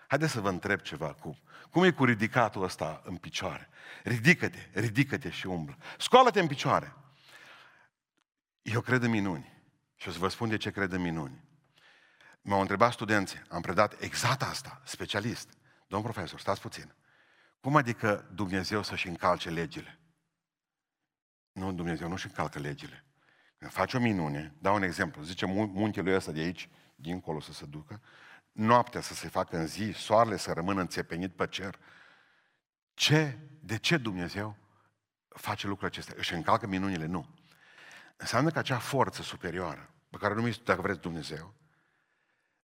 [0.09, 1.39] Haideți să vă întreb ceva acum.
[1.71, 3.69] Cum e cu ridicatul ăsta în picioare?
[4.03, 5.77] Ridică-te, ridică-te și umblă.
[5.99, 6.95] Scoală-te în picioare.
[8.63, 9.53] Eu cred în minuni.
[9.97, 11.45] Și o să vă spun de ce cred în minuni.
[12.41, 15.49] M-au întrebat studenții, am predat exact asta, specialist.
[15.87, 16.95] Domn profesor, stați puțin.
[17.61, 19.99] Cum adică Dumnezeu să-și încalce legile?
[21.53, 23.05] Nu, Dumnezeu nu-și încalcă legile.
[23.59, 27.67] Când face o minune, dau un exemplu, zice muntele ăsta de aici, dincolo să se
[27.67, 28.03] ducă,
[28.59, 31.79] noaptea să se facă în zi, soarele să rămână înțepenit pe cer.
[32.95, 34.57] Ce, de ce Dumnezeu
[35.29, 36.15] face lucrurile acestea?
[36.19, 37.07] Își încalcă minunile?
[37.07, 37.29] Nu.
[38.17, 41.55] Înseamnă că acea forță superioară, pe care numiți, dacă vreți, Dumnezeu,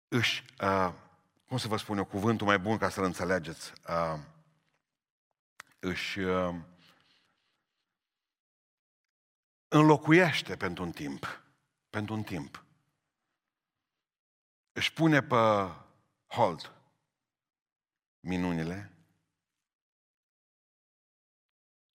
[0.07, 0.93] își, uh,
[1.47, 4.19] cum să vă spun eu, cuvântul mai bun ca să-l înțelegeți, uh,
[5.79, 6.55] își uh,
[9.67, 11.41] înlocuiește pentru un timp,
[11.89, 12.63] pentru un timp.
[14.71, 15.35] Își pune pe
[16.35, 16.73] hold
[18.19, 18.93] minunile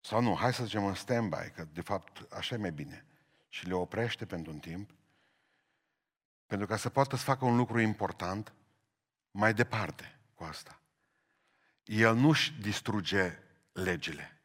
[0.01, 3.07] sau nu, hai să zicem în stand-by, că de fapt așa e mai bine.
[3.48, 4.94] Și le oprește pentru un timp,
[6.46, 8.53] pentru ca să poată să facă un lucru important
[9.31, 10.81] mai departe cu asta.
[11.85, 13.38] El nu-și distruge
[13.72, 14.40] legile,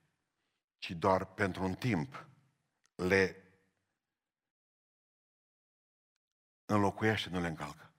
[0.77, 2.25] ci doar pentru un timp
[2.95, 3.43] le
[6.65, 7.92] înlocuiește, nu le încalcă.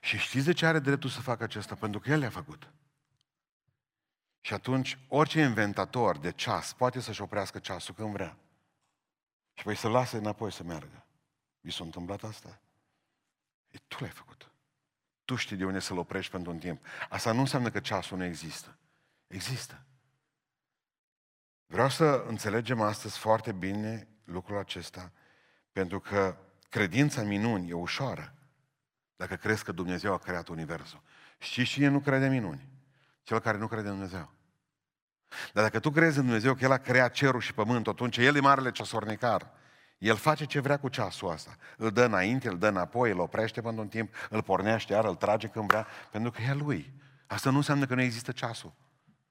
[0.00, 1.74] Și știți de ce are dreptul să facă acesta?
[1.74, 2.72] Pentru că el le-a făcut.
[4.40, 8.36] Și atunci, orice inventator de ceas poate să-și oprească ceasul când vrea.
[9.54, 11.06] Și păi să lasă înapoi să meargă.
[11.60, 12.60] Vi s-a întâmplat asta?
[13.68, 14.50] E, tu l-ai făcut.
[15.24, 16.84] Tu știi de unde să-l oprești pentru un timp.
[17.08, 18.78] Asta nu înseamnă că ceasul nu există.
[19.26, 19.82] Există.
[21.66, 25.12] Vreau să înțelegem astăzi foarte bine lucrul acesta,
[25.72, 26.36] pentru că
[26.68, 28.37] credința în minuni e ușoară.
[29.18, 31.02] Dacă crezi că Dumnezeu a creat Universul.
[31.38, 32.68] Și cine nu crede în minuni?
[33.22, 34.32] Cel care nu crede în Dumnezeu.
[35.52, 38.36] Dar dacă tu crezi în Dumnezeu că El a creat cerul și pământul, atunci El
[38.36, 39.50] e marele ceasornicar.
[39.98, 41.56] El face ce vrea cu ceasul ăsta.
[41.76, 45.14] Îl dă înainte, îl dă înapoi, îl oprește pentru un timp, îl pornește iar, îl
[45.14, 46.92] trage când vrea, pentru că e a lui.
[47.26, 48.72] Asta nu înseamnă că nu există ceasul.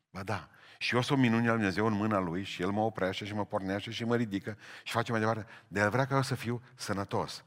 [0.09, 0.49] Ba da.
[0.77, 3.45] Și eu sunt minunea lui Dumnezeu în mâna lui și El mă oprește și mă
[3.45, 5.45] pornește și mă ridică și face mai departe.
[5.67, 7.43] De El vrea ca eu să fiu sănătos.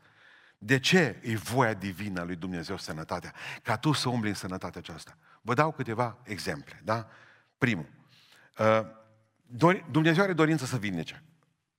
[0.62, 3.34] De ce e voia divină a lui Dumnezeu sănătatea?
[3.62, 5.16] Ca tu să umbli în sănătatea aceasta.
[5.42, 7.08] Vă dau câteva exemple, da?
[7.58, 7.88] Primul.
[8.58, 11.22] Uh, Dumnezeu are dorință să vindece.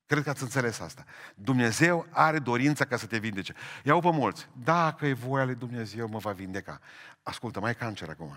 [0.06, 1.04] Cred că ați înțeles asta.
[1.36, 3.54] Dumnezeu are dorința ca să te vindece.
[3.84, 4.50] Iau pe mulți.
[4.64, 6.80] Dacă e voia lui Dumnezeu, mă va vindeca.
[7.24, 8.36] Ascultă, mai ai cancer acum.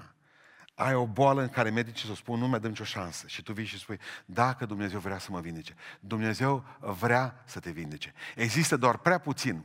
[0.75, 3.27] Ai o boală în care medicii să spun, nu mai dăm nicio șansă.
[3.27, 5.75] Și tu vii și spui, dacă Dumnezeu vrea să mă vindece.
[6.01, 8.13] Dumnezeu vrea să te vindece.
[8.35, 9.65] Există doar prea puțin,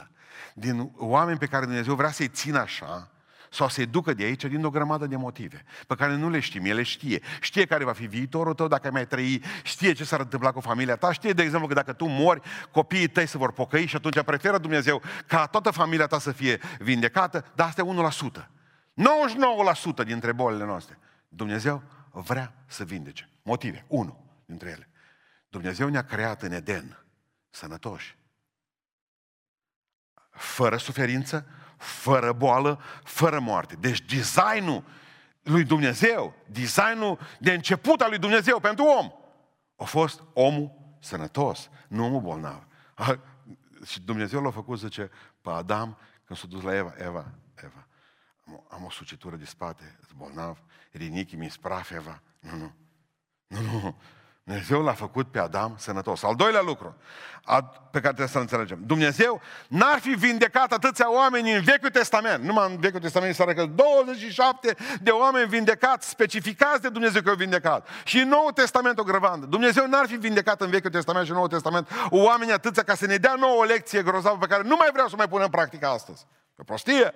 [0.00, 0.06] 1%
[0.54, 3.10] din oameni pe care Dumnezeu vrea să-i țină așa,
[3.50, 6.64] sau să-i ducă de aici din o grămadă de motive, pe care nu le știm,
[6.64, 7.22] el știe.
[7.40, 10.60] Știe care va fi viitorul tău dacă ai mai trăi, știe ce s-ar întâmpla cu
[10.60, 13.96] familia ta, știe, de exemplu, că dacă tu mori, copiii tăi se vor pocăi și
[13.96, 18.08] atunci preferă Dumnezeu ca toată familia ta să fie vindecată, dar asta e
[18.40, 18.57] 1%.
[18.98, 20.98] 99% dintre bolile noastre.
[21.28, 23.30] Dumnezeu vrea să vindece.
[23.42, 23.84] Motive.
[23.88, 24.88] Unu dintre ele.
[25.48, 27.04] Dumnezeu ne-a creat în Eden
[27.50, 28.16] sănătoși.
[30.30, 33.74] Fără suferință, fără boală, fără moarte.
[33.74, 34.84] Deci designul
[35.42, 39.10] lui Dumnezeu, designul de început al lui Dumnezeu pentru om,
[39.76, 42.66] a fost omul sănătos, nu omul bolnav.
[43.86, 47.87] Și Dumnezeu l-a făcut, zice, pe Adam, când s-a dus la Eva, Eva, Eva,
[48.48, 50.58] am, am o sucitură de spate, sunt bolnav,
[50.90, 52.22] rinichi mi spraf, Eva.
[52.40, 52.72] Nu, nu,
[53.46, 53.96] nu, nu,
[54.48, 56.22] Dumnezeu l-a făcut pe Adam sănătos.
[56.22, 56.96] Al doilea lucru
[57.90, 58.78] pe care trebuie să-l înțelegem.
[58.86, 62.44] Dumnezeu n-ar fi vindecat atâția oameni în Vechiul Testament.
[62.44, 67.34] Numai în Vechiul Testament se arată 27 de oameni vindecați, specificați de Dumnezeu că au
[67.34, 67.88] vindecat.
[68.04, 69.46] Și în Noul Testament o grăvandă.
[69.46, 73.06] Dumnezeu n-ar fi vindecat în Vechiul Testament și în Noul Testament oameni atâția ca să
[73.06, 75.50] ne dea nouă o lecție grozavă pe care nu mai vreau să mai punem în
[75.50, 76.26] practică astăzi.
[76.54, 77.14] Pe prostie.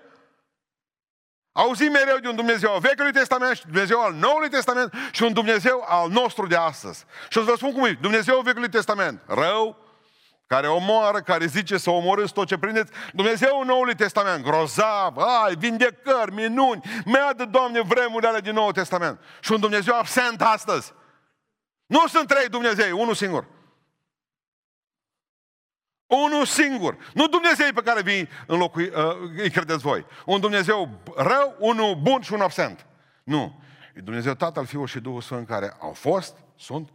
[1.53, 5.33] Auzim mereu de un Dumnezeu al Vechiului Testament și Dumnezeu al Noului Testament și un
[5.33, 7.05] Dumnezeu al nostru de astăzi.
[7.29, 7.99] Și o să vă spun cum e.
[8.01, 9.77] Dumnezeu al Vechiului Testament, rău,
[10.47, 12.93] care omoară, care zice să omorâți tot ce prindeți.
[13.13, 19.21] Dumnezeu Noului Testament, grozav, ai, vindecări, minuni, mi-a de Doamne vremurile alea din Noul Testament.
[19.41, 20.93] Și un Dumnezeu absent astăzi.
[21.87, 23.47] Nu sunt trei Dumnezei, unul singur.
[26.17, 26.97] Unul singur.
[27.15, 30.07] Nu Dumnezeu pe care vii în locul, uh, îi credeți voi.
[30.27, 32.87] Un Dumnezeu rău, unul bun și unul absent.
[33.25, 33.63] Nu.
[33.95, 36.89] E Dumnezeu Tatăl, Fiul și Duhul Sfânt care au fost, sunt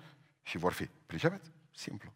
[0.43, 0.89] și vor fi.
[1.05, 1.51] Pricepeți?
[1.75, 2.13] Simplu.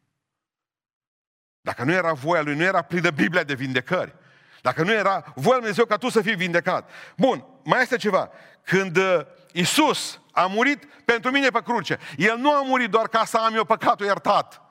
[1.62, 4.16] Dacă nu era voia lui, nu era plină Biblia de vindecări.
[4.62, 6.90] Dacă nu era voia lui Dumnezeu ca tu să fii vindecat.
[7.18, 8.30] Bun, mai este ceva.
[8.64, 9.20] Când uh,
[9.52, 13.56] Isus a murit pentru mine pe cruce, El nu a murit doar ca să am
[13.56, 14.71] eu păcatul iertat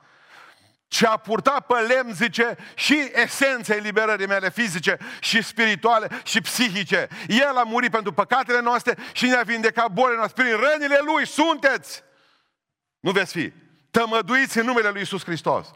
[0.91, 7.07] ce a purtat pe lemn, zice, și esența eliberării mele fizice și spirituale și psihice.
[7.27, 10.43] El a murit pentru păcatele noastre și ne-a vindecat bolile noastre.
[10.43, 12.03] Prin rănile Lui sunteți!
[12.99, 13.53] Nu veți fi.
[13.91, 15.71] Tămăduiți în numele Lui Isus Hristos.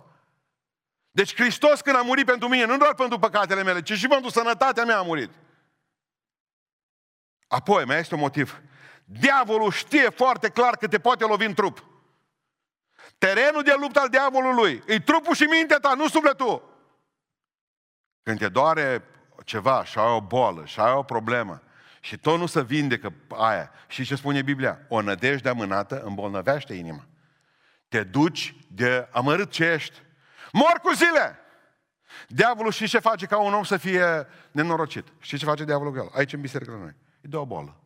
[1.12, 4.30] Deci Hristos când a murit pentru mine, nu doar pentru păcatele mele, ci și pentru
[4.30, 5.30] sănătatea mea a murit.
[7.48, 8.62] Apoi, mai este un motiv.
[9.06, 11.95] Diavolul știe foarte clar că te poate lovi în trup.
[13.18, 14.84] Terenul de luptă al diavolului.
[14.88, 16.74] E trupul și mintea ta, nu sufletul.
[18.24, 19.04] Când te doare
[19.44, 21.62] ceva și ai o boală și ai o problemă
[22.00, 23.72] și tot nu se vindecă aia.
[23.88, 24.80] Și ce spune Biblia?
[24.88, 27.06] O nădejde amânată îmbolnăvește inima.
[27.88, 30.02] Te duci de amărât ce ești.
[30.52, 31.40] Mor cu zile!
[32.28, 35.08] Diavolul și ce face ca un om să fie nenorocit?
[35.20, 36.10] Și ce face diavolul cu el?
[36.14, 36.96] Aici în biserică la noi.
[37.22, 37.85] Îi dă o boală.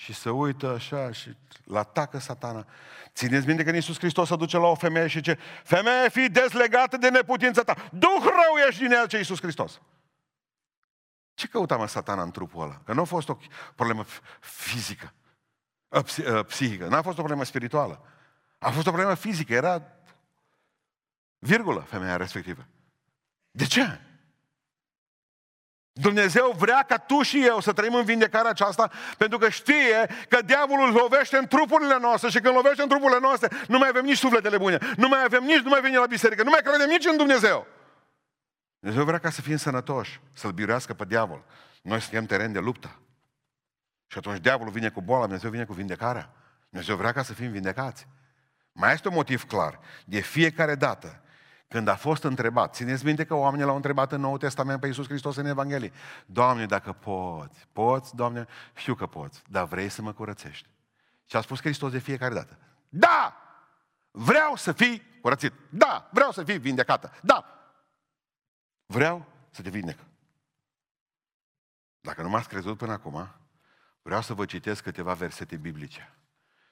[0.00, 2.66] Și se uită așa și la atacă satana.
[3.14, 6.96] Țineți minte că Iisus Hristos se duce la o femeie și zice, femeie, fi dezlegată
[6.96, 7.74] de neputința ta.
[7.92, 9.80] Duh rău ești din el ce Iisus Hristos.
[11.34, 12.80] Ce căuta mă satana în trupul ăla?
[12.84, 13.36] Că nu a fost o
[13.74, 14.04] problemă
[14.40, 15.12] fizică,
[16.46, 18.04] psihică, n-a fost o problemă spirituală.
[18.58, 19.82] A fost o problemă fizică, era
[21.38, 22.66] virgulă femeia respectivă.
[23.50, 24.00] De ce?
[26.00, 30.42] Dumnezeu vrea ca tu și eu să trăim în vindecarea aceasta pentru că știe că
[30.42, 34.16] diavolul lovește în trupurile noastre și când lovește în trupurile noastre nu mai avem nici
[34.16, 37.06] sufletele bune, nu mai avem nici, nu mai venim la biserică, nu mai credem nici
[37.06, 37.66] în Dumnezeu.
[38.78, 41.44] Dumnezeu vrea ca să fim sănătoși, să-l biruiască pe diavol.
[41.82, 42.98] Noi suntem teren de luptă.
[44.06, 46.32] Și atunci diavolul vine cu boala, Dumnezeu vine cu vindecarea.
[46.68, 48.06] Dumnezeu vrea ca să fim vindecați.
[48.72, 49.80] Mai este un motiv clar.
[50.04, 51.22] De fiecare dată
[51.68, 55.06] când a fost întrebat, țineți minte că oamenii l-au întrebat în Noul Testament pe Iisus
[55.06, 55.92] Hristos în Evanghelie.
[56.26, 60.68] Doamne, dacă poți, poți, Doamne, știu că poți, dar vrei să mă curățești.
[61.26, 62.58] Și a spus Hristos de fiecare dată.
[62.88, 63.36] Da!
[64.10, 65.52] Vreau să fii curățit.
[65.70, 67.12] Da, vreau să fii vindecată.
[67.22, 67.44] Da.
[68.86, 69.98] Vreau să te vindec.
[72.00, 73.28] Dacă nu m-ați crezut până acum,
[74.02, 76.14] vreau să vă citesc câteva versete biblice.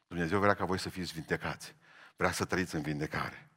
[0.07, 1.75] Dumnezeu vrea ca voi să fiți vindecați.
[2.17, 3.51] Vrea să trăiți în vindecare.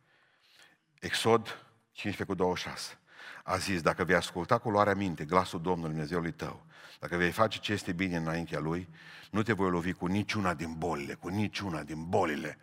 [1.00, 2.98] Exod 15 cu 26
[3.44, 6.66] a zis, dacă vei asculta cu luarea minte glasul Domnului Dumnezeului tău,
[7.00, 8.90] dacă vei face ce este bine înaintea Lui,
[9.32, 12.58] nu te voi lovi cu niciuna din bolile, cu niciuna din bolile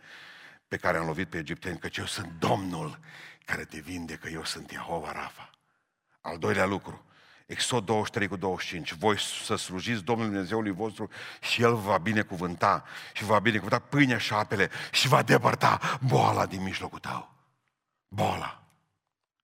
[0.68, 2.98] pe care am lovit pe egipteni, căci eu sunt Domnul
[3.44, 5.50] care te vindecă, eu sunt Jehova Rafa.
[6.20, 7.04] Al doilea lucru,
[7.46, 11.08] Exod 23 cu 25, voi să slujiți Domnul Dumnezeului vostru
[11.40, 16.62] și El va binecuvânta și va binecuvânta pâinea și apele și va depărta boala din
[16.62, 17.35] mijlocul tău.
[18.16, 18.60] Boala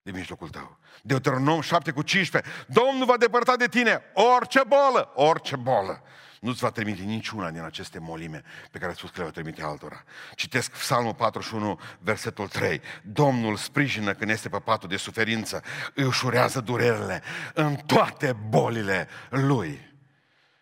[0.02, 0.78] din mijlocul tău.
[1.02, 6.02] Deuteronom 7 cu 15, Domnul va depărta de tine orice bolă, orice bolă
[6.40, 9.62] nu-ți va trimite niciuna din aceste molime pe care a spus că le va trimite
[9.62, 10.04] altora.
[10.34, 12.80] Citesc Psalmul 41, versetul 3.
[13.02, 15.62] Domnul sprijină când este pe patul de suferință,
[15.94, 17.22] îi ușurează durerile
[17.54, 19.90] în toate bolile lui.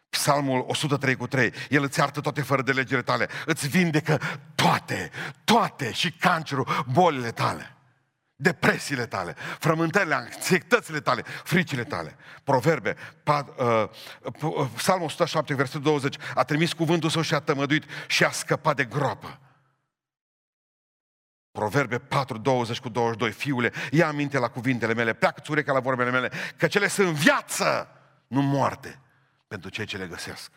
[0.09, 4.21] Psalmul 103 cu 3, El îți artă toate fără de legile tale, îți vindecă
[4.55, 5.11] toate,
[5.45, 7.75] toate și cancerul, bolile tale
[8.41, 12.17] depresiile tale, frământările, anxietățile tale, fricile tale.
[12.45, 13.89] Proverbe, pa, uh,
[14.43, 18.77] uh, Psalmul 107, versetul 20, a trimis cuvântul său și a tămăduit și a scăpat
[18.77, 19.41] de groapă.
[21.53, 26.11] Proverbe 4, 20 cu 22, fiule, ia aminte la cuvintele mele, pleacă-ți urechea la vorbele
[26.11, 27.89] mele, că cele sunt viață,
[28.27, 29.01] nu moarte,
[29.49, 30.51] pentru cei ce le găsesc.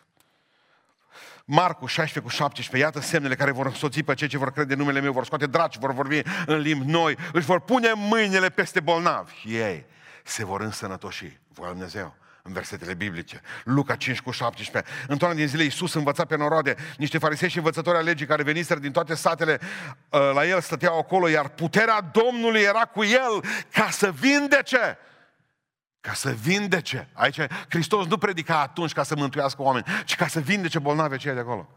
[1.46, 4.80] Marcu 16 cu 17, iată semnele care vor însoți pe cei ce vor crede în
[4.80, 8.80] numele meu, vor scoate draci, vor vorbi în limbi noi, își vor pune mâinile peste
[8.80, 9.86] bolnavi și ei
[10.24, 11.40] se vor însănătoși.
[11.48, 13.42] Voia Dumnezeu în versetele biblice.
[13.64, 14.92] Luca 5 cu 17.
[15.08, 18.80] Într-una din zile Iisus învăța pe norode niște farisei și învățători ale legii care veniseră
[18.80, 19.60] din toate satele
[20.10, 24.98] uh, la el, stăteau acolo, iar puterea Domnului era cu el ca să vindece
[26.04, 27.10] ca să vindece.
[27.14, 27.40] Aici
[27.70, 31.40] Hristos nu predica atunci ca să mântuiască oameni, ci ca să vindece bolnavi cei de
[31.40, 31.70] acolo.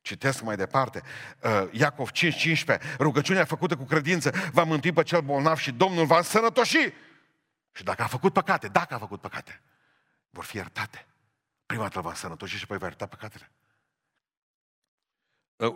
[0.00, 1.02] Citesc mai departe,
[1.42, 6.16] uh, Iacov 5.15, rugăciunea făcută cu credință va mântui pe cel bolnav și Domnul va
[6.16, 6.92] însănătoși.
[7.72, 9.60] Și dacă a făcut păcate, dacă a făcut păcate,
[10.30, 11.06] vor fi iertate.
[11.66, 13.50] Prima dată va însănătoși și apoi va ierta păcatele.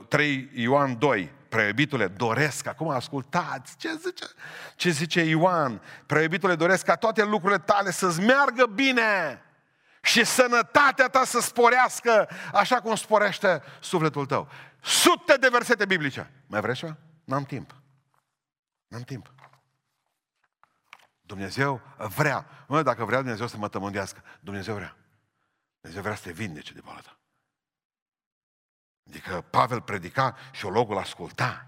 [0.08, 4.24] 3 Ioan 2, preobitule, doresc, acum ascultați, ce zice,
[4.76, 9.42] ce zice Ioan, preobitule, doresc ca toate lucrurile tale să-ți meargă bine
[10.02, 14.48] și sănătatea ta să sporească așa cum sporește sufletul tău.
[14.80, 16.30] Sute de versete biblice.
[16.46, 16.96] Mai vreți ceva?
[17.24, 17.74] N-am timp.
[18.88, 19.32] N-am timp.
[21.20, 22.46] Dumnezeu vrea.
[22.66, 24.96] Mă, dacă vrea Dumnezeu să mă tămândească, Dumnezeu vrea.
[25.80, 27.18] Dumnezeu vrea să te vindece de boala ta.
[29.08, 31.66] Adică Pavel predica și ologul asculta.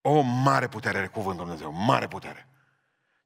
[0.00, 2.48] O mare putere are cuvântul Dumnezeu, mare putere.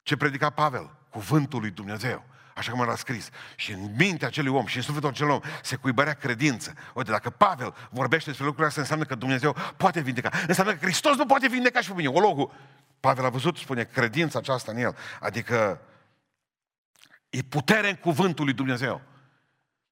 [0.02, 0.96] Ce predica Pavel?
[1.10, 2.24] Cuvântul lui Dumnezeu.
[2.54, 3.28] Așa cum era scris.
[3.56, 6.74] Și în mintea acelui om și în sufletul acelui om se cuibărea credință.
[6.94, 10.30] Uite, dacă Pavel vorbește despre lucrurile astea, înseamnă că Dumnezeu poate vindeca.
[10.46, 12.08] Înseamnă că Hristos nu poate vindeca și pe mine.
[12.08, 12.52] Ologul,
[13.00, 14.96] Pavel a văzut, spune, credința aceasta în el.
[15.20, 15.80] Adică
[17.30, 19.02] e putere în cuvântul lui Dumnezeu.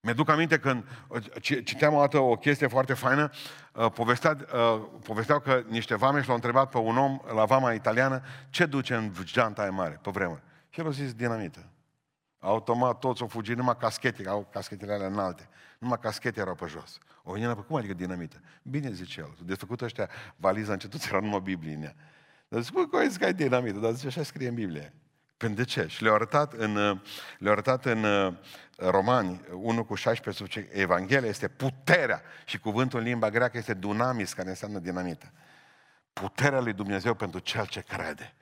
[0.04, 3.30] Mi-aduc aminte când uh, citeam o dată o chestie foarte faină,
[3.72, 8.22] uh, povestea, uh, povesteau că niște vameși l-au întrebat pe un om la vama italiană
[8.50, 10.42] ce duce în geanta aia mare, pe vremuri.
[10.68, 11.68] Și el a zis dinamită.
[12.38, 15.48] Automat toți au fugit, numai caschete, au caschetele alea înalte.
[15.78, 16.98] Numai caschete erau pe jos.
[17.22, 18.40] O venit pe cum adică dinamită?
[18.62, 19.34] Bine zice el.
[19.44, 21.94] De făcut ăștia valiza încetuți era numai Biblie în ea.
[22.48, 24.92] Dar zic, bă, că ai dinamită, dar zice, așa scrie în Biblie.
[25.36, 25.86] Pentru de ce?
[25.86, 27.00] Și le-au arătat în,
[27.38, 28.34] le arătat în uh,
[28.76, 34.32] Romani 1 cu 16, zice, Evanghelia este puterea și cuvântul în limba greacă este dunamis,
[34.32, 35.32] care înseamnă dinamită.
[36.12, 38.34] Puterea lui Dumnezeu pentru cel ce crede.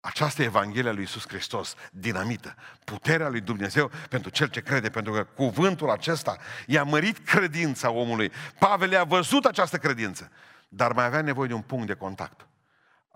[0.00, 2.54] Aceasta e Evanghelia lui Isus Hristos, dinamită.
[2.84, 8.32] Puterea lui Dumnezeu pentru cel ce crede, pentru că cuvântul acesta i-a mărit credința omului.
[8.58, 10.30] Pavel a văzut această credință,
[10.68, 12.46] dar mai avea nevoie de un punct de contact.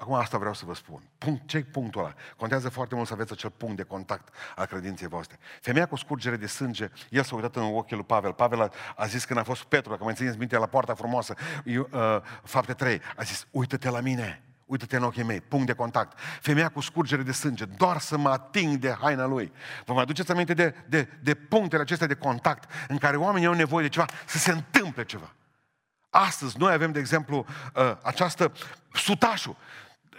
[0.04, 1.02] Acum asta vreau să vă spun.
[1.18, 2.14] Punct, ce punctul ăla?
[2.36, 5.38] Contează foarte mult să aveți acel punct de contact al credinței voastre.
[5.60, 8.32] Femeia cu scurgere de sânge, el s-a uitat în ochii lui Pavel.
[8.32, 11.34] Pavel a, a zis când a fost Petru, dacă mai țineți minte la poarta frumoasă,
[11.64, 12.00] eu, uh,
[12.42, 16.18] fapte 3, a zis, uită-te la mine, uită-te în ochii mei, punct de contact.
[16.40, 19.52] Femeia cu scurgere de sânge, doar să mă ating de haina lui.
[19.84, 23.54] Vă mai aduceți aminte de, de, de punctele acestea de contact în care oamenii au
[23.54, 25.34] nevoie de ceva, să se întâmple ceva.
[26.10, 28.52] Astăzi noi avem, de exemplu, uh, această
[28.92, 29.56] sutașul.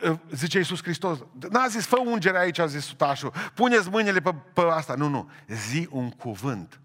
[0.04, 1.18] Uh, zice Iisus Hristos,
[1.50, 4.94] n-a zis, fă ungere aici, a zis sutașul, puneți mâinile pe, pe asta.
[4.96, 6.80] Nu, nu, zi un cuvânt.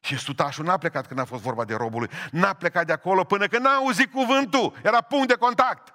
[0.00, 3.46] Și sutașul n-a plecat când a fost vorba de robului, n-a plecat de acolo până
[3.46, 5.94] când n-a auzit cuvântul, era punct de contact.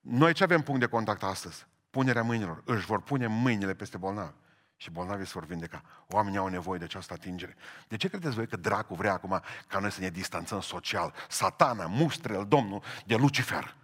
[0.00, 1.66] Noi ce avem punct de contact astăzi?
[1.90, 2.62] Punerea mâinilor.
[2.64, 4.32] Își vor pune mâinile peste bolnavi
[4.76, 5.82] și bolnavii se vor vindeca.
[6.08, 7.56] Oamenii au nevoie de această atingere.
[7.88, 11.14] De ce credeți voi că dracu vrea acum ca noi să ne distanțăm social?
[11.28, 13.76] Satana, mustrel, Domnul, de Lucifer.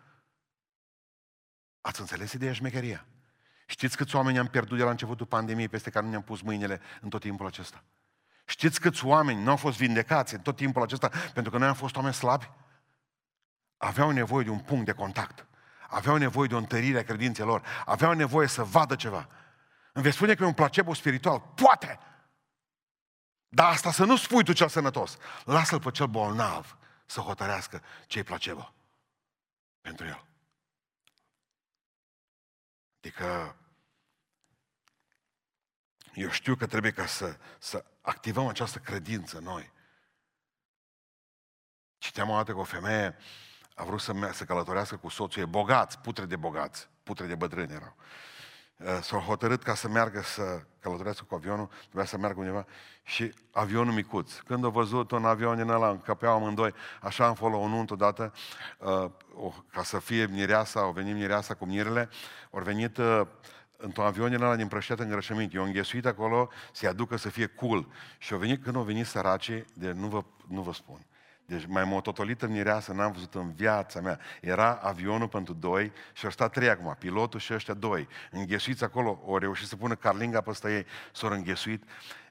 [1.81, 3.07] Ați înțeles ideea șmecheria?
[3.66, 6.81] Știți câți oameni am pierdut de la începutul pandemiei peste care nu ne-am pus mâinile
[7.01, 7.85] în tot timpul acesta?
[8.45, 11.74] Știți câți oameni nu au fost vindecați în tot timpul acesta pentru că noi am
[11.74, 12.51] fost oameni slabi?
[13.76, 15.47] Aveau nevoie de un punct de contact.
[15.89, 17.62] Aveau nevoie de o întărire a credinței lor.
[17.85, 19.26] Aveau nevoie să vadă ceva.
[19.93, 21.41] Îmi vei spune că e un placebo spiritual.
[21.55, 21.99] Poate!
[23.49, 25.16] Dar asta să nu spui tu cel sănătos.
[25.45, 26.76] Lasă-l pe cel bolnav
[27.07, 28.74] să hotărească ce-i placebo
[29.81, 30.28] pentru el.
[32.99, 33.57] Adică
[36.14, 39.72] eu știu că trebuie ca să, să activăm această credință noi.
[41.99, 43.16] Citeam o dată că o femeie
[43.74, 47.72] a vrut să, să călătorească cu soțul, e bogați, putre de bogați, putre de bătrâni
[47.72, 47.96] erau.
[47.99, 48.05] Uh,
[49.01, 52.66] s-au hotărât ca să meargă să călătorească cu avionul, trebuia să meargă undeva
[53.03, 54.33] și avionul micuț.
[54.35, 57.93] Când a văzut un avion din ăla, încăpeau amândoi, așa am fost la o nuntă
[57.93, 58.33] odată,
[58.79, 59.11] uh,
[59.70, 62.09] ca să fie mireasa, au venit mireasa cu mirele,
[62.51, 63.20] au venit uh,
[63.76, 65.55] într-un avion din ăla din prășteat îngrășămint.
[65.55, 67.87] Eu am înghesuit acolo să-i aducă să fie cool.
[68.18, 71.07] Și au venit, când au venit săracii, de nu vă, nu vă spun.
[71.49, 74.18] Deci mai mototolită mireasă n-am văzut în viața mea.
[74.40, 78.09] Era avionul pentru doi și au stat trei acum, pilotul și ăștia doi.
[78.30, 81.82] Înghesuiți acolo, au reușit să pună carlinga peste ei, s-au înghesuit.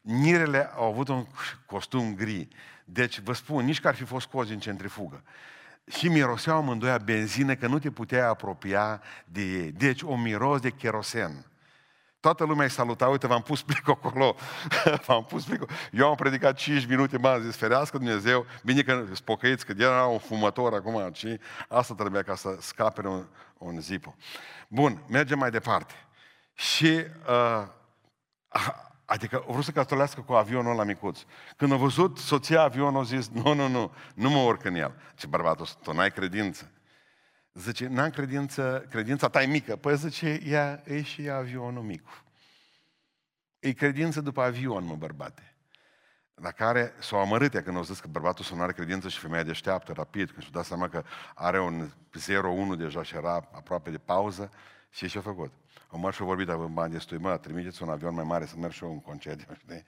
[0.01, 1.26] Nirele au avut un
[1.65, 2.47] costum gri.
[2.86, 5.24] Deci vă spun, nici că ar fi fost cozi în centrifugă.
[5.88, 9.72] Și miroseau amândoi benzină că nu te puteai apropia de ei.
[9.72, 11.45] Deci o miros de kerosen.
[12.20, 14.36] Toată lumea îi saluta, uite, v-am pus plicul acolo,
[15.05, 15.70] v-am pus plicul.
[15.91, 20.20] Eu am predicat 5 minute, m-am zis, ferească Dumnezeu, bine că spocăiți, că era un
[20.20, 23.26] fumător acum, și asta trebuia ca să scape un,
[23.57, 24.15] un zipo.
[24.68, 25.93] Bun, mergem mai departe.
[26.53, 27.68] Și, uh,
[29.05, 31.20] adică, vreau să căsătorească cu avionul la micuț.
[31.57, 34.95] Când a văzut soția avionul, a zis, nu, nu, nu, nu mă urc în el.
[35.15, 36.72] Ce bărbatul, tu n-ai credință.
[37.58, 39.76] Zice, n-am credință, credința ta e mică.
[39.76, 42.03] Păi zice, ea e și avionul mic.
[43.60, 45.55] E credință după avion, mă, bărbate.
[46.34, 49.20] La care s-au amărât ea când au zis că bărbatul să nu are credință și
[49.20, 51.03] femeia deșteaptă, rapid, când și-a dat seama că
[51.36, 51.89] are un
[52.76, 54.51] 0-1 deja și era aproape de pauză,
[54.89, 55.51] și ce-a făcut?
[55.88, 58.55] Au mers și au vorbit, având bani destui, mă, trimiteți un avion mai mare să
[58.58, 59.84] merg și eu în concediu, știi?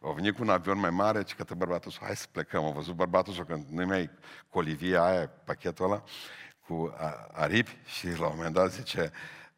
[0.00, 2.64] Au venit cu un avion mai mare și către bărbatul hai să plecăm.
[2.64, 4.10] Au văzut bărbatul că nu mai
[4.48, 6.02] colivia aia, pachetul ăla,
[6.66, 6.94] cu
[7.32, 9.12] aripi și la un moment dat zice,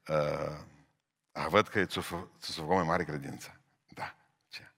[0.08, 3.60] uh, văd că ți-o făcut mai mare credință.
[3.88, 4.16] Da.
[4.48, 4.72] Ce?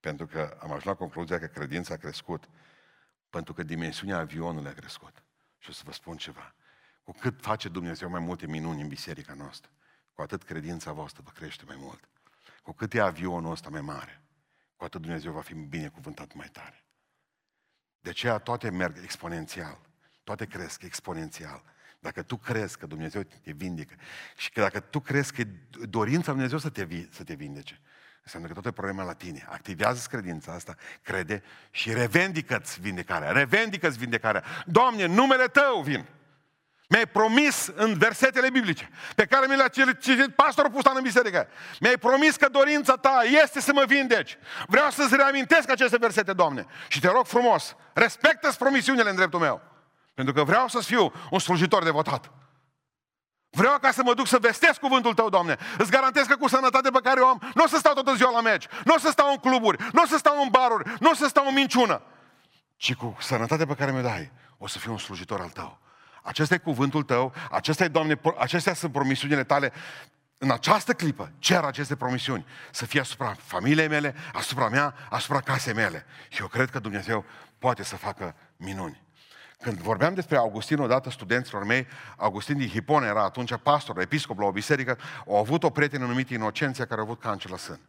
[0.00, 2.48] Pentru că am ajuns la concluzia că credința a crescut.
[3.30, 5.22] Pentru că dimensiunea avionului a crescut.
[5.58, 6.54] Și o să vă spun ceva.
[7.02, 9.70] Cu cât face Dumnezeu mai multe minuni în biserica noastră,
[10.12, 12.08] cu atât credința voastră va crește mai mult.
[12.62, 14.22] Cu cât e avionul ăsta mai mare,
[14.76, 16.84] cu atât Dumnezeu va fi binecuvântat mai tare.
[18.00, 19.80] De aceea toate merg exponențial.
[20.24, 21.62] Toate cresc exponențial.
[22.04, 23.94] Dacă tu crezi că Dumnezeu te vindecă
[24.36, 25.46] și că dacă tu crezi că e
[25.88, 27.80] dorința lui Dumnezeu să te, să te vindece,
[28.22, 29.46] înseamnă că tot e problema la tine.
[29.50, 33.30] Activează credința asta, crede și revendică-ți vindecarea.
[33.30, 34.44] Revendică-ți vindecarea.
[34.66, 36.06] Doamne, numele Tău vin.
[36.88, 41.48] Mi-ai promis în versetele biblice, pe care mi le-a citit pastorul pus în biserică.
[41.80, 44.38] Mi-ai promis că dorința ta este să mă vindeci.
[44.66, 46.66] Vreau să-ți reamintesc aceste versete, Doamne.
[46.88, 49.73] Și te rog frumos, respectă-ți promisiunile în dreptul meu.
[50.14, 52.30] Pentru că vreau să fiu un slujitor devotat.
[53.50, 55.56] Vreau ca să mă duc să vestesc cuvântul Tău, Doamne.
[55.78, 58.30] Îți garantez că cu sănătatea pe care o am, nu o să stau toată ziua
[58.30, 61.10] la meci, nu o să stau în cluburi, nu o să stau în baruri, nu
[61.10, 62.02] o să stau în minciună,
[62.76, 65.78] ci cu sănătatea pe care mi-o dai, o să fiu un slujitor al Tău.
[66.22, 69.72] Acesta e cuvântul Tău, acestea, Doamne, acestea sunt promisiunile Tale.
[70.38, 75.74] În această clipă cer aceste promisiuni să fie asupra familiei mele, asupra mea, asupra casei
[75.74, 76.06] mele.
[76.28, 77.24] Și eu cred că Dumnezeu
[77.58, 79.03] poate să facă minuni.
[79.64, 81.86] Când vorbeam despre Augustin odată studenților mei,
[82.16, 86.34] Augustin din Hipone era atunci pastor, episcop la o biserică, au avut o prietenă numită
[86.34, 87.80] Inocenția care a avut cancer la sân.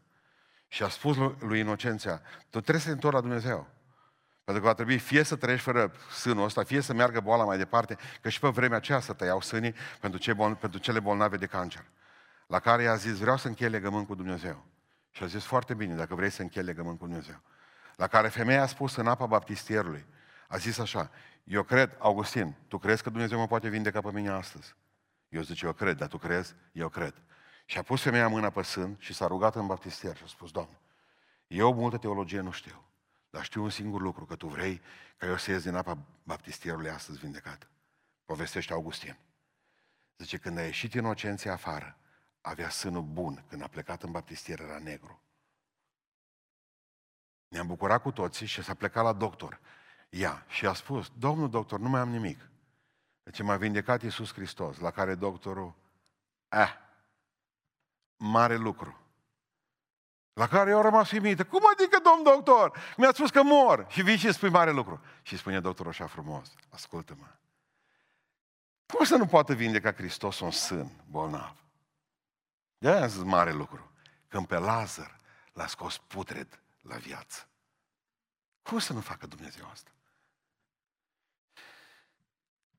[0.67, 3.67] Și a spus lui Inocenția, tu trebuie să te întorci la Dumnezeu.
[4.43, 7.57] Pentru că va trebui fie să trăiești fără sânul ăsta, fie să meargă boala mai
[7.57, 11.37] departe, că și pe vremea aceea să tăiau sânii pentru, cei bol- pentru cele bolnave
[11.37, 11.85] de cancer.
[12.47, 14.65] La care i-a zis, vreau să închei legământ cu Dumnezeu.
[15.11, 17.41] Și a zis, foarte bine, dacă vrei să închei legământ cu Dumnezeu.
[17.95, 20.05] La care femeia a spus în apa baptistierului,
[20.47, 21.11] a zis așa,
[21.45, 24.75] eu cred, Augustin, tu crezi că Dumnezeu mă poate vindeca pe mine astăzi?
[25.29, 26.55] Eu zice, eu cred, dar tu crezi?
[26.71, 27.21] Eu cred.
[27.65, 30.51] Și a pus femeia mâna pe sân și s-a rugat în baptistier și a spus,
[30.51, 30.79] Doamne,
[31.47, 32.85] eu multă teologie nu știu,
[33.29, 34.81] dar știu un singur lucru, că tu vrei
[35.17, 37.69] ca eu să ies din apa baptistierului astăzi vindecat.
[38.25, 39.17] Povestește Augustin.
[40.17, 41.97] Zice, când a ieșit inocenția afară,
[42.41, 43.45] avea sânul bun.
[43.49, 45.21] Când a plecat în baptistier era negru.
[47.47, 49.59] Ne-am bucurat cu toții și s-a plecat la doctor.
[50.09, 52.49] Ia, și a spus, domnul doctor, nu mai am nimic.
[53.23, 55.73] Deci m-a vindecat Iisus Hristos, la care doctorul,
[56.49, 56.73] eh,
[58.17, 58.99] mare lucru.
[60.33, 61.45] La care eu am rămas uimită.
[61.45, 62.77] Cum adică, domn doctor?
[62.97, 63.85] Mi-a spus că mor.
[63.89, 65.01] Și vii și spui mare lucru.
[65.21, 67.27] Și spune doctorul așa frumos, ascultă-mă.
[68.85, 71.55] Cum să nu poată vindeca Hristos un sân bolnav?
[72.77, 73.91] De aia am zis mare lucru.
[74.27, 75.19] Când pe Lazar
[75.53, 77.47] l-a scos putred la viață.
[78.65, 79.91] Cum să nu facă Dumnezeu asta?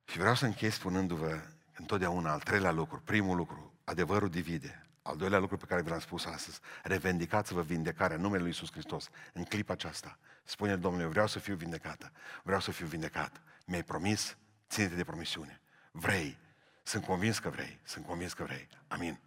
[0.05, 1.43] Și vreau să închei spunându-vă
[1.77, 4.87] întotdeauna al treilea lucru, primul lucru, adevărul divide.
[5.03, 8.71] Al doilea lucru pe care vi l-am spus astăzi, revendicați-vă vindecarea în numele Lui Iisus
[8.71, 9.09] Hristos.
[9.33, 12.13] În clipa aceasta, spune Domnule, eu vreau să fiu vindecată,
[12.43, 13.41] vreau să fiu vindecat.
[13.67, 14.37] Mi-ai promis,
[14.69, 15.61] ține de promisiune.
[15.91, 16.39] Vrei,
[16.83, 18.69] sunt convins că vrei, sunt convins că vrei.
[18.89, 19.21] Amin.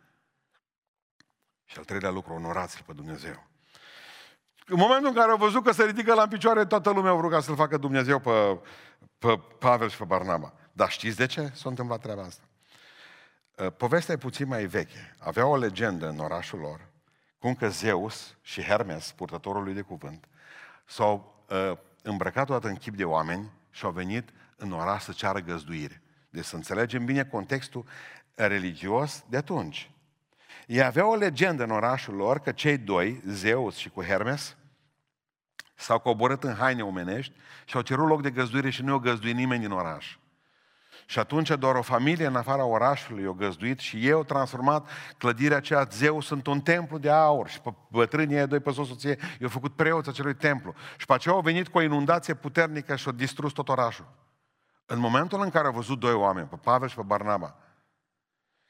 [1.65, 3.48] Și al treilea lucru, onorați-L pe Dumnezeu.
[4.69, 7.43] În momentul în care au văzut că se ridică la picioare, toată lumea a rugat
[7.43, 8.59] să-L facă Dumnezeu pe,
[9.17, 10.53] pe Pavel și pe Barnaba.
[10.71, 12.43] Dar știți de ce s-a întâmplat treaba asta?
[13.55, 15.15] Uh, povestea e puțin mai veche.
[15.19, 16.87] Avea o legendă în orașul lor,
[17.39, 20.27] cum că Zeus și Hermes, purtătorul lui de cuvânt,
[20.85, 25.39] s-au uh, îmbrăcat odată în chip de oameni și au venit în oraș să ceară
[25.39, 26.01] găzduire.
[26.29, 27.85] Deci să înțelegem bine contextul
[28.35, 29.91] religios de atunci.
[30.67, 34.57] Ei aveau o legendă în orașul lor că cei doi, Zeus și cu Hermes,
[35.79, 37.33] s-au coborât în haine omenești
[37.65, 40.17] și au cerut loc de găzduire și nu au găzduit nimeni din oraș.
[41.05, 45.57] Și atunci doar o familie în afara orașului o găzduit și ei au transformat clădirea
[45.57, 47.49] aceea Zeus într-un templu de aur.
[47.49, 50.73] Și pe bătrânii ei doi pe soție i-au făcut preoți acelui templu.
[50.97, 54.05] Și pe aceea au venit cu o inundație puternică și au distrus tot orașul.
[54.85, 57.55] În momentul în care au văzut doi oameni, pe Pavel și pe Barnaba,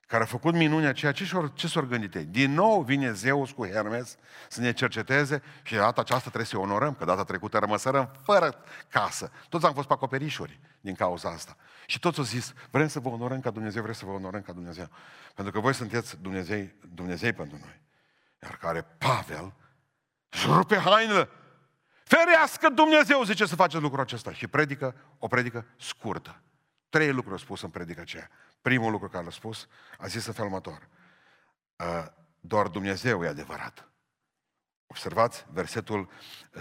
[0.10, 2.26] care a făcut minunea aceea, ce, ce s-au gândit ei?
[2.26, 6.58] Din nou vine Zeus cu Hermes să ne cerceteze și de data aceasta trebuie să
[6.58, 9.32] onorăm, că data trecută rămăsărăm fără casă.
[9.50, 11.56] Toți am fost pe acoperișuri din cauza asta.
[11.86, 14.52] Și toți au zis, vrem să vă onorăm ca Dumnezeu, vrem să vă onorăm ca
[14.52, 14.90] Dumnezeu.
[15.36, 17.82] Pentru că voi sunteți Dumnezei, Dumnezei pentru noi.
[18.44, 19.54] Iar care Pavel
[20.30, 21.30] își rupe hainele.
[22.04, 24.34] Ferească Dumnezeu, zice să faceți lucrul acesta.
[24.34, 26.42] Și predică, o predică scurtă.
[26.90, 28.30] Trei lucruri au spus în predica aceea.
[28.62, 30.88] Primul lucru care l-a spus, a zis în felul următor.
[32.40, 33.90] Doar Dumnezeu e adevărat.
[34.88, 36.10] Observați, versetul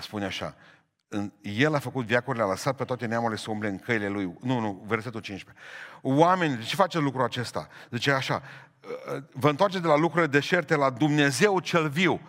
[0.00, 0.56] spune așa.
[1.42, 4.36] El a făcut viacurile, a lăsat pe toate neamurile să umble în căile lui.
[4.40, 5.64] Nu, nu, versetul 15.
[6.02, 7.68] Oameni, ce face lucrul acesta?
[7.90, 8.42] Zice așa,
[9.32, 12.20] vă întoarceți de la lucrurile deșerte la Dumnezeu cel viu.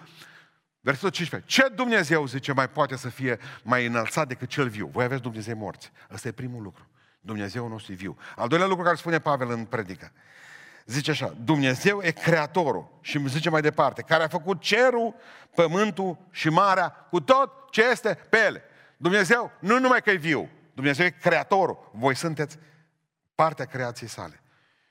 [0.79, 1.61] Versetul 15.
[1.61, 4.87] Ce Dumnezeu, zice, mai poate să fie mai înălțat decât cel viu?
[4.87, 5.91] Voi aveți Dumnezeu morți.
[6.11, 6.87] Ăsta e primul lucru.
[7.19, 8.17] Dumnezeu nostru e viu.
[8.35, 10.11] Al doilea lucru care spune Pavel în predică.
[10.85, 15.15] Zice așa, Dumnezeu e creatorul și îmi zice mai departe, care a făcut cerul,
[15.55, 18.63] pământul și marea cu tot ce este pe ele.
[18.97, 21.91] Dumnezeu nu numai că e viu, Dumnezeu e creatorul.
[21.93, 22.57] Voi sunteți
[23.35, 24.41] partea creației sale.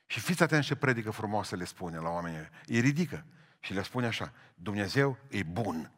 [0.06, 2.48] Și fiți atenți ce predică frumoasă le spune la oamenii.
[2.66, 3.24] Îi ridică
[3.60, 5.92] și le spune așa, Dumnezeu e bun.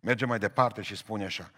[0.00, 1.50] Merge mai departe și spune așa,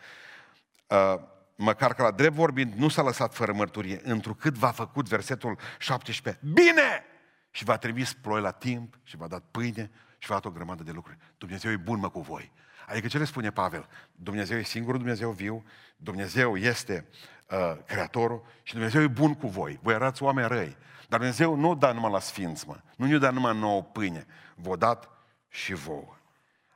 [0.87, 1.21] uh,
[1.57, 6.43] măcar că la drept vorbind nu s-a lăsat fără mărturie, întrucât v-a făcut versetul 17,
[6.53, 7.05] bine!
[7.51, 10.83] Și v-a trimis ploi la timp și v-a dat pâine și v-a dat o grămadă
[10.83, 11.19] de lucruri.
[11.39, 12.53] Dumnezeu e bun, mă, cu voi.
[12.87, 13.89] Adică ce le spune Pavel?
[14.13, 15.65] Dumnezeu e singurul Dumnezeu viu,
[15.97, 17.07] Dumnezeu este
[17.51, 19.79] uh, Creatorul și Dumnezeu e bun cu voi.
[19.83, 20.77] Voi erați oameni răi.
[21.09, 22.81] Dar Dumnezeu nu da numai la sfinți, mă.
[22.97, 24.27] Nu ne-o da numai nouă pâine.
[24.55, 25.09] Vă dat
[25.49, 26.17] și vouă.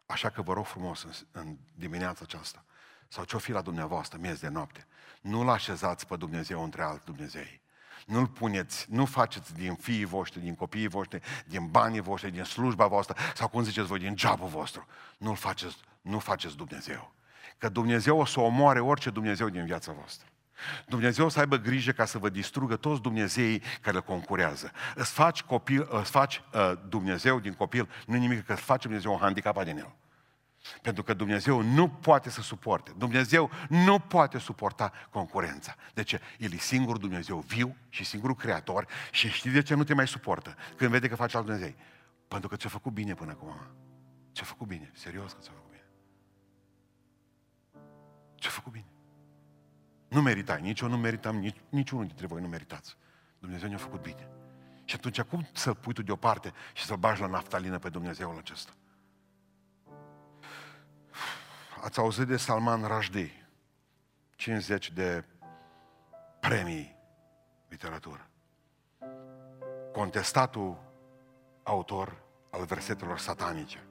[0.06, 2.64] Așa că vă rog frumos în, în dimineața aceasta
[3.10, 4.86] sau ce-o fi la dumneavoastră, miez de noapte,
[5.20, 7.60] nu-L așezați pe Dumnezeu între alți Dumnezei.
[8.06, 12.86] Nu-L puneți, nu faceți din fiii voștri, din copiii voștri, din banii voștri, din slujba
[12.86, 14.86] voastră, sau cum ziceți voi, din jobul vostru.
[15.18, 17.12] Nu-L faceți, nu faceți Dumnezeu.
[17.58, 20.26] Că Dumnezeu o să omoare orice Dumnezeu din viața voastră.
[20.86, 24.72] Dumnezeu să aibă grijă ca să vă distrugă toți Dumnezeii care îl concurează.
[24.94, 29.12] Îți faci, copil, îți faci uh, Dumnezeu din copil, nu nimic, că îți face Dumnezeu
[29.12, 29.94] un handicapat din el.
[30.82, 32.92] Pentru că Dumnezeu nu poate să suporte.
[32.96, 35.74] Dumnezeu nu poate suporta concurența.
[35.94, 36.20] De ce?
[36.38, 40.08] El e singur Dumnezeu viu și singurul creator și știi de ce nu te mai
[40.08, 41.74] suportă când vede că face alt Dumnezeu?
[42.28, 43.54] Pentru că ți-a făcut bine până acum.
[44.34, 44.90] Ți-a făcut bine.
[44.94, 45.84] Serios că ți-a făcut bine.
[48.40, 48.86] Ți-a făcut bine.
[50.08, 52.96] Nu meritai, nici eu nu meritam, nici, nici unul dintre voi nu meritați.
[53.38, 54.28] Dumnezeu ne-a făcut bine.
[54.84, 58.72] Și atunci cum să-l pui tu deoparte și să-l bagi la naftalină pe Dumnezeul acesta?
[61.82, 63.48] Ați auzit de Salman Rushdie,
[64.36, 65.24] 50 de
[66.40, 66.96] premii
[67.68, 68.28] literatură.
[69.92, 70.78] contestatul
[71.62, 73.84] autor al versetelor satanice.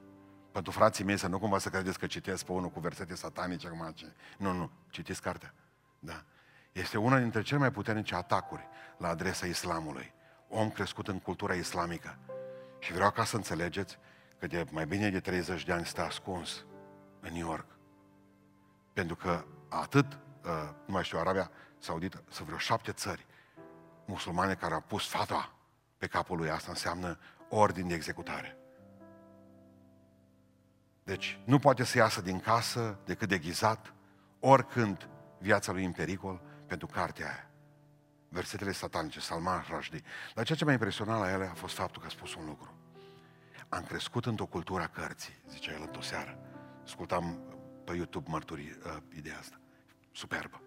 [0.52, 3.66] Pentru frații mei să nu cumva să credeți că citesc pe unul cu versete satanice
[3.66, 3.92] acum.
[3.94, 4.12] Ce...
[4.38, 5.54] Nu, nu, citiți cartea.
[5.98, 6.24] Da.
[6.72, 10.12] Este una dintre cele mai puternice atacuri la adresa islamului.
[10.48, 12.18] Om crescut în cultura islamică.
[12.78, 13.98] Și vreau ca să înțelegeți
[14.38, 16.64] că de mai bine de 30 de ani stă ascuns
[17.20, 17.78] în New York.
[18.92, 20.50] Pentru că atât, uh,
[20.86, 23.26] nu mai știu, Arabia Saudită, să vreo șapte țări
[24.04, 25.52] musulmane care au pus fatwa
[25.98, 26.50] pe capul lui.
[26.50, 27.18] Asta înseamnă
[27.48, 28.56] ordin de executare.
[31.04, 33.94] Deci nu poate să iasă din casă decât deghizat,
[34.40, 37.50] oricând viața lui în pericol, pentru cartea aia.
[38.28, 40.02] Versetele satanice, Salman Rushdie.
[40.34, 42.74] Dar ceea ce m-a impresionat la ele a fost faptul că a spus un lucru.
[43.68, 46.38] Am crescut într-o cultură a cărții, zicea el într-o seară.
[46.84, 47.38] Ascultam
[47.90, 49.60] pe YouTube mărturii uh, ideea asta.
[50.12, 50.60] Superbă.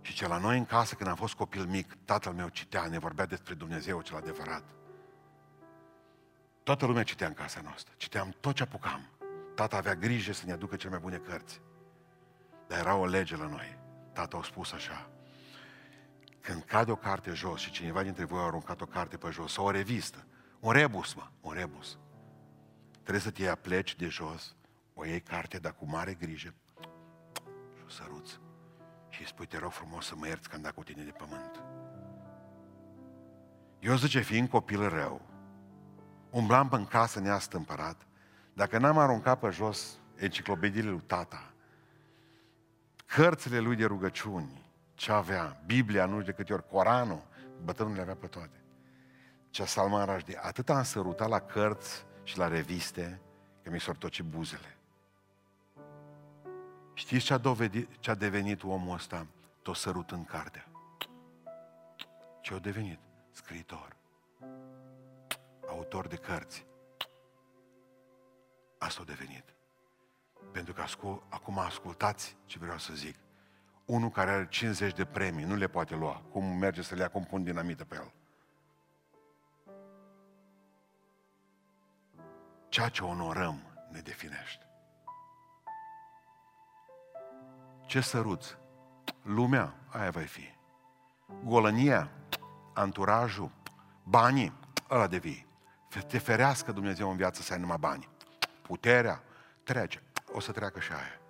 [0.00, 2.98] Și ce la noi în casă, când am fost copil mic, tatăl meu citea, ne
[2.98, 4.64] vorbea despre Dumnezeu cel adevărat.
[6.62, 7.94] Toată lumea citea în casa noastră.
[7.96, 9.08] Citeam tot ce apucam.
[9.54, 11.60] Tata avea grijă să ne aducă cele mai bune cărți.
[12.66, 13.78] Dar era o lege la noi.
[14.12, 15.10] Tata a spus așa.
[16.40, 19.52] Când cade o carte jos și cineva dintre voi a aruncat o carte pe jos,
[19.52, 20.26] sau o revistă,
[20.60, 21.98] un rebus, mă, un rebus.
[22.92, 24.56] Trebuie să te iei pleci de jos,
[24.98, 26.54] o iei carte, dar cu mare grijă,
[27.76, 28.40] și o săruți.
[29.08, 31.62] Și îi spui, te rog frumos să mă ierți când cu tine de pământ.
[33.78, 35.20] Eu zice, fiind copil rău,
[36.30, 38.06] umblam în casă neastâmpărat,
[38.52, 41.52] dacă n-am aruncat pe jos enciclopediile lui tata,
[43.06, 47.22] cărțile lui de rugăciuni, ce avea, Biblia, nu știu de câte ori, Coranul,
[47.64, 48.62] bătrânul le avea pe toate.
[49.50, 53.20] Ce Salman Rajdi, atât am sărutat la cărți și la reviste,
[53.62, 54.77] că mi s-au toci buzele.
[56.98, 59.26] Știți ce a, dovedit, ce a devenit omul ăsta
[59.62, 60.68] tot sărut în cartea?
[62.40, 62.98] Ce a devenit?
[63.30, 63.96] Scriitor.
[65.68, 66.66] Autor de cărți.
[68.78, 69.44] Asta a devenit.
[70.52, 73.16] Pentru că ascult, acum ascultați ce vreau să zic.
[73.84, 76.22] Unul care are 50 de premii nu le poate lua.
[76.30, 78.12] Cum merge să le ia, cum pun dinamită pe el.
[82.68, 84.67] Ceea ce onorăm ne definește.
[87.88, 88.56] Ce săruți?
[89.22, 90.54] Lumea, aia va fi.
[91.44, 92.10] Golănia,
[92.74, 93.50] anturajul,
[94.02, 94.52] banii,
[94.90, 95.46] ăla devii.
[96.06, 98.08] Te ferească Dumnezeu în viață să ai numai bani.
[98.62, 99.22] Puterea
[99.62, 100.02] trece.
[100.32, 101.20] O să treacă și aia.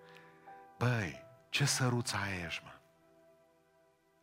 [0.79, 2.71] Băi, ce săruță aia ești, mă?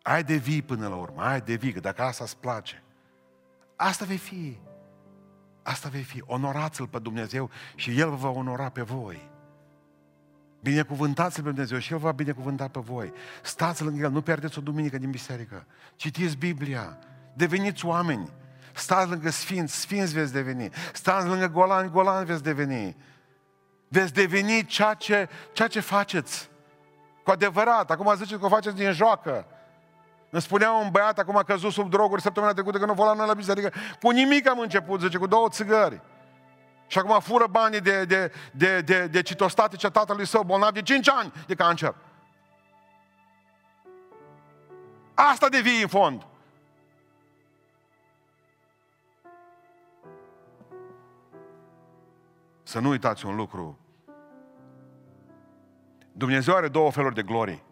[0.02, 2.84] Ai de vii până la urmă, ai de vii, că dacă asta îți place.
[3.76, 4.60] Asta vei fi.
[5.64, 6.24] Asta vei fi.
[6.26, 9.34] Onorați-L pe Dumnezeu și El vă va onora pe voi.
[10.66, 13.14] Binecuvântați-L pe Dumnezeu și El va binecuvânta pe voi.
[13.42, 15.66] Stați lângă El, nu pierdeți o duminică din biserică.
[15.96, 16.98] Citiți Biblia,
[17.34, 18.30] deveniți oameni.
[18.74, 20.70] Stați lângă sfinți, sfinți veți deveni.
[20.94, 22.98] Stați lângă golani, golani veți deveni.
[23.88, 26.50] Veți deveni ceea ce, ceea ce faceți.
[27.24, 29.46] Cu adevărat, acum ziceți că o faceți din joacă.
[30.30, 33.28] Îmi spunea un băiat, acum a căzut sub droguri săptămâna trecută, că nu vola noi
[33.28, 33.72] la biserică.
[34.02, 36.02] Cu nimic am început, zice, cu două țigări.
[36.88, 41.10] Și acum fură banii de, de, de, de, de citostatice tatălui său, bolnav de 5
[41.10, 41.96] ani de cancer.
[45.14, 46.26] Asta devii în fond.
[52.64, 53.80] Să nu uitați un lucru.
[56.12, 57.64] Dumnezeu are două feluri de glorii.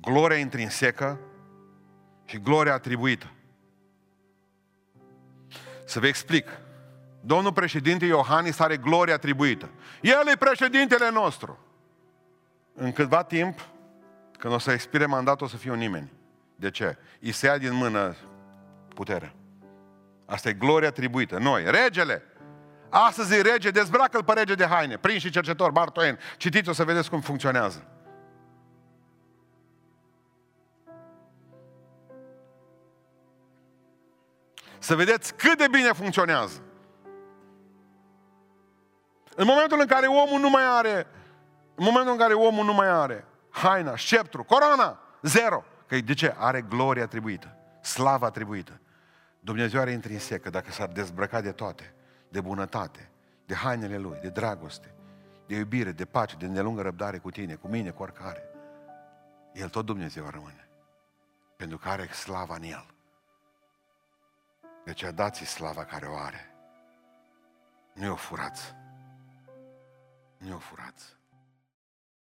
[0.00, 1.18] Gloria intrinsecă
[2.24, 3.30] și gloria atribuită.
[5.84, 6.48] Să vă explic.
[7.20, 9.68] Domnul președinte Iohannis are gloria atribuită.
[10.00, 11.58] El e președintele nostru.
[12.74, 13.60] În câtva timp,
[14.38, 16.12] când o să expire mandatul, o să fie un nimeni.
[16.56, 16.96] De ce?
[17.18, 18.16] I se ia din mână
[18.94, 19.34] puterea.
[20.26, 21.38] Asta e gloria atribuită.
[21.38, 22.22] Noi, regele,
[22.88, 24.96] astăzi e rege, dezbracă-l pe rege de haine.
[24.96, 26.18] Prin și cercetor, Bartoen.
[26.36, 27.84] Citiți, o să vedeți cum funcționează.
[34.78, 36.62] Să vedeți cât de bine funcționează.
[39.40, 41.06] În momentul în care omul nu mai are,
[41.74, 45.64] în momentul în care omul nu mai are haina, sceptru, corona, zero.
[45.86, 46.34] Că de ce?
[46.38, 48.80] Are gloria atribuită, slava atribuită.
[49.40, 51.94] Dumnezeu are intrinsecă, dacă s-ar dezbrăca de toate,
[52.28, 53.10] de bunătate,
[53.46, 54.94] de hainele Lui, de dragoste,
[55.46, 58.42] de iubire, de pace, de nelungă răbdare cu tine, cu mine, cu oricare.
[59.52, 60.68] El tot Dumnezeu rămâne.
[61.56, 62.86] Pentru că are slava în El.
[64.84, 66.54] Deci dați slava care o are.
[67.92, 68.74] Nu o furați.
[70.40, 71.19] Nu o furați.